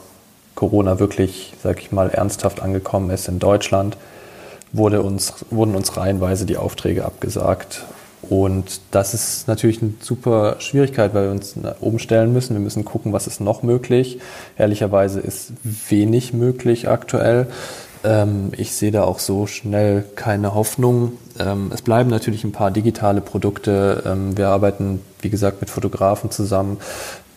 [0.54, 3.96] Corona wirklich, sag ich mal, ernsthaft angekommen ist in Deutschland
[4.72, 7.84] wurde uns, wurden uns reihenweise die Aufträge abgesagt.
[8.22, 12.54] Und das ist natürlich eine super Schwierigkeit, weil wir uns umstellen müssen.
[12.54, 14.20] Wir müssen gucken, was ist noch möglich.
[14.58, 17.46] Ehrlicherweise ist wenig möglich aktuell.
[18.04, 21.12] Ähm, ich sehe da auch so schnell keine Hoffnung.
[21.38, 24.02] Ähm, es bleiben natürlich ein paar digitale Produkte.
[24.06, 26.78] Ähm, wir arbeiten, wie gesagt, mit Fotografen zusammen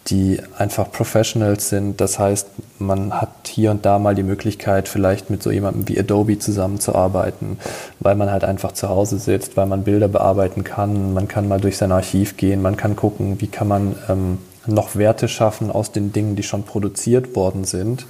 [0.07, 2.01] die einfach Professionals sind.
[2.01, 2.47] Das heißt,
[2.79, 7.57] man hat hier und da mal die Möglichkeit, vielleicht mit so jemandem wie Adobe zusammenzuarbeiten,
[7.99, 11.13] weil man halt einfach zu Hause sitzt, weil man Bilder bearbeiten kann.
[11.13, 14.95] Man kann mal durch sein Archiv gehen, man kann gucken, wie kann man ähm, noch
[14.95, 18.05] Werte schaffen aus den Dingen, die schon produziert worden sind.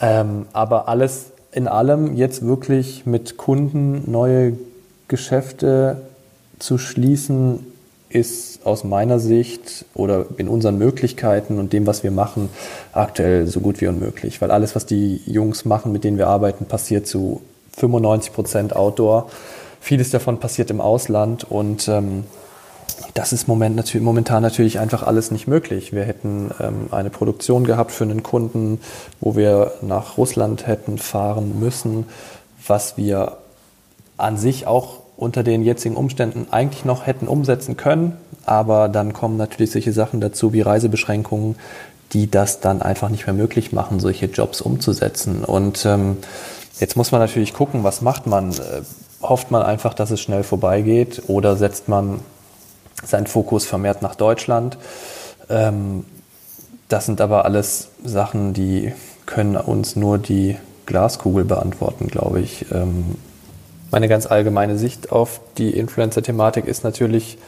[0.00, 4.54] Ähm, aber alles in allem jetzt wirklich mit Kunden neue
[5.08, 6.02] Geschäfte
[6.58, 7.66] zu schließen,
[8.08, 12.48] ist aus meiner Sicht oder in unseren Möglichkeiten und dem, was wir machen,
[12.92, 14.40] aktuell so gut wie unmöglich.
[14.42, 17.40] Weil alles, was die Jungs machen, mit denen wir arbeiten, passiert zu
[17.78, 19.30] 95 Prozent Outdoor.
[19.80, 22.24] Vieles davon passiert im Ausland und ähm,
[23.14, 25.92] das ist moment natürlich, momentan natürlich einfach alles nicht möglich.
[25.92, 28.80] Wir hätten ähm, eine Produktion gehabt für einen Kunden,
[29.20, 32.06] wo wir nach Russland hätten fahren müssen,
[32.66, 33.38] was wir
[34.16, 38.16] an sich auch unter den jetzigen Umständen eigentlich noch hätten umsetzen können.
[38.46, 41.56] Aber dann kommen natürlich solche Sachen dazu wie Reisebeschränkungen,
[42.12, 45.44] die das dann einfach nicht mehr möglich machen, solche Jobs umzusetzen.
[45.44, 46.16] Und ähm,
[46.80, 48.52] jetzt muss man natürlich gucken, was macht man?
[48.52, 48.82] Äh,
[49.22, 52.20] hofft man einfach, dass es schnell vorbeigeht oder setzt man
[53.04, 54.78] seinen Fokus vermehrt nach Deutschland?
[55.48, 56.04] Ähm,
[56.88, 58.92] das sind aber alles Sachen, die
[59.26, 62.66] können uns nur die Glaskugel beantworten, glaube ich.
[62.72, 63.16] Ähm,
[63.90, 67.38] meine ganz allgemeine Sicht auf die Influencer-Thematik ist natürlich,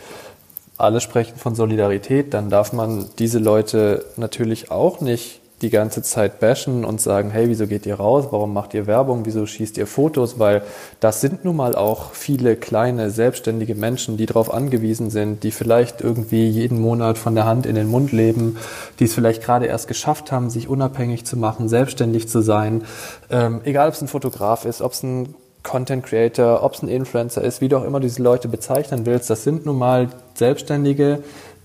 [0.79, 6.41] alle sprechen von Solidarität, dann darf man diese Leute natürlich auch nicht die ganze Zeit
[6.41, 8.27] bashen und sagen, hey, wieso geht ihr raus?
[8.31, 9.25] Warum macht ihr Werbung?
[9.25, 10.39] Wieso schießt ihr Fotos?
[10.39, 10.63] Weil
[11.01, 16.01] das sind nun mal auch viele kleine, selbstständige Menschen, die darauf angewiesen sind, die vielleicht
[16.01, 18.57] irgendwie jeden Monat von der Hand in den Mund leben,
[18.99, 22.83] die es vielleicht gerade erst geschafft haben, sich unabhängig zu machen, selbstständig zu sein.
[23.31, 26.89] Ähm, egal, ob es ein Fotograf ist, ob es ein Content Creator, ob es ein
[26.89, 31.23] Influencer ist, wie du auch immer diese Leute bezeichnen willst, das sind nun mal Selbstständige,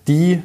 [0.08, 0.42] die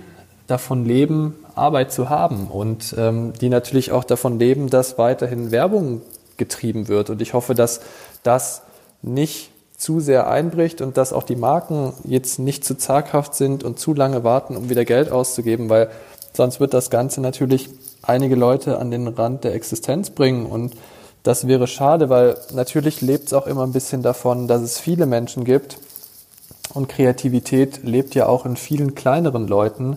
[0.46, 6.02] davon leben, Arbeit zu haben und ähm, die natürlich auch davon leben, dass weiterhin Werbung
[6.36, 7.10] getrieben wird.
[7.10, 7.80] Und ich hoffe, dass
[8.22, 8.62] das
[9.02, 13.78] nicht zu sehr einbricht und dass auch die Marken jetzt nicht zu zaghaft sind und
[13.78, 15.90] zu lange warten, um wieder Geld auszugeben, weil
[16.32, 17.68] sonst wird das Ganze natürlich
[18.02, 20.46] einige Leute an den Rand der Existenz bringen.
[20.46, 20.74] Und
[21.22, 25.06] das wäre schade, weil natürlich lebt es auch immer ein bisschen davon, dass es viele
[25.06, 25.78] Menschen gibt.
[26.74, 29.96] Und Kreativität lebt ja auch in vielen kleineren Leuten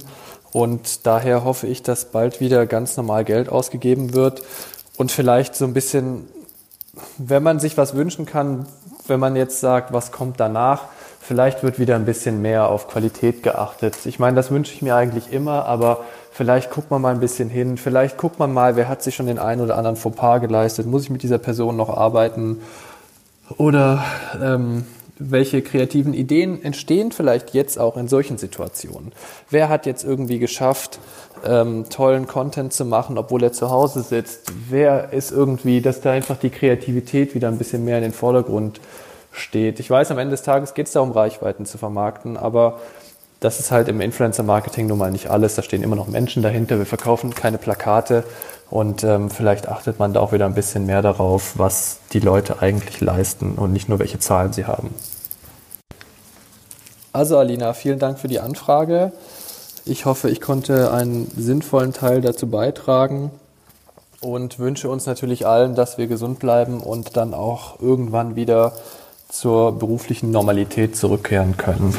[0.56, 4.42] und daher hoffe ich, dass bald wieder ganz normal Geld ausgegeben wird.
[4.96, 6.30] Und vielleicht so ein bisschen,
[7.18, 8.66] wenn man sich was wünschen kann,
[9.06, 10.84] wenn man jetzt sagt, was kommt danach,
[11.20, 13.98] vielleicht wird wieder ein bisschen mehr auf Qualität geachtet.
[14.06, 17.50] Ich meine, das wünsche ich mir eigentlich immer, aber vielleicht guckt man mal ein bisschen
[17.50, 20.88] hin, vielleicht guckt man mal, wer hat sich schon den einen oder anderen Fauxpas geleistet,
[20.88, 22.62] muss ich mit dieser Person noch arbeiten?
[23.58, 24.06] Oder
[24.42, 24.86] ähm,
[25.18, 29.14] welche kreativen Ideen entstehen vielleicht jetzt auch in solchen Situationen?
[29.50, 31.00] Wer hat jetzt irgendwie geschafft,
[31.46, 34.52] ähm, tollen Content zu machen, obwohl er zu Hause sitzt?
[34.70, 38.82] Wer ist irgendwie, dass da einfach die Kreativität wieder ein bisschen mehr in den Vordergrund
[39.32, 39.80] steht?
[39.80, 42.80] Ich weiß, am Ende des Tages geht es darum, Reichweiten zu vermarkten, aber
[43.40, 45.56] das ist halt im Influencer-Marketing nun mal nicht alles.
[45.56, 46.78] Da stehen immer noch Menschen dahinter.
[46.78, 48.24] Wir verkaufen keine Plakate
[48.70, 52.62] und ähm, vielleicht achtet man da auch wieder ein bisschen mehr darauf, was die Leute
[52.62, 54.94] eigentlich leisten und nicht nur welche Zahlen sie haben.
[57.14, 59.14] Also Alina, vielen Dank für die Anfrage.
[59.86, 63.32] Ich hoffe, ich konnte einen sinnvollen Teil dazu beitragen
[64.20, 68.74] und wünsche uns natürlich allen, dass wir gesund bleiben und dann auch irgendwann wieder
[69.30, 71.96] zur beruflichen Normalität zurückkehren können.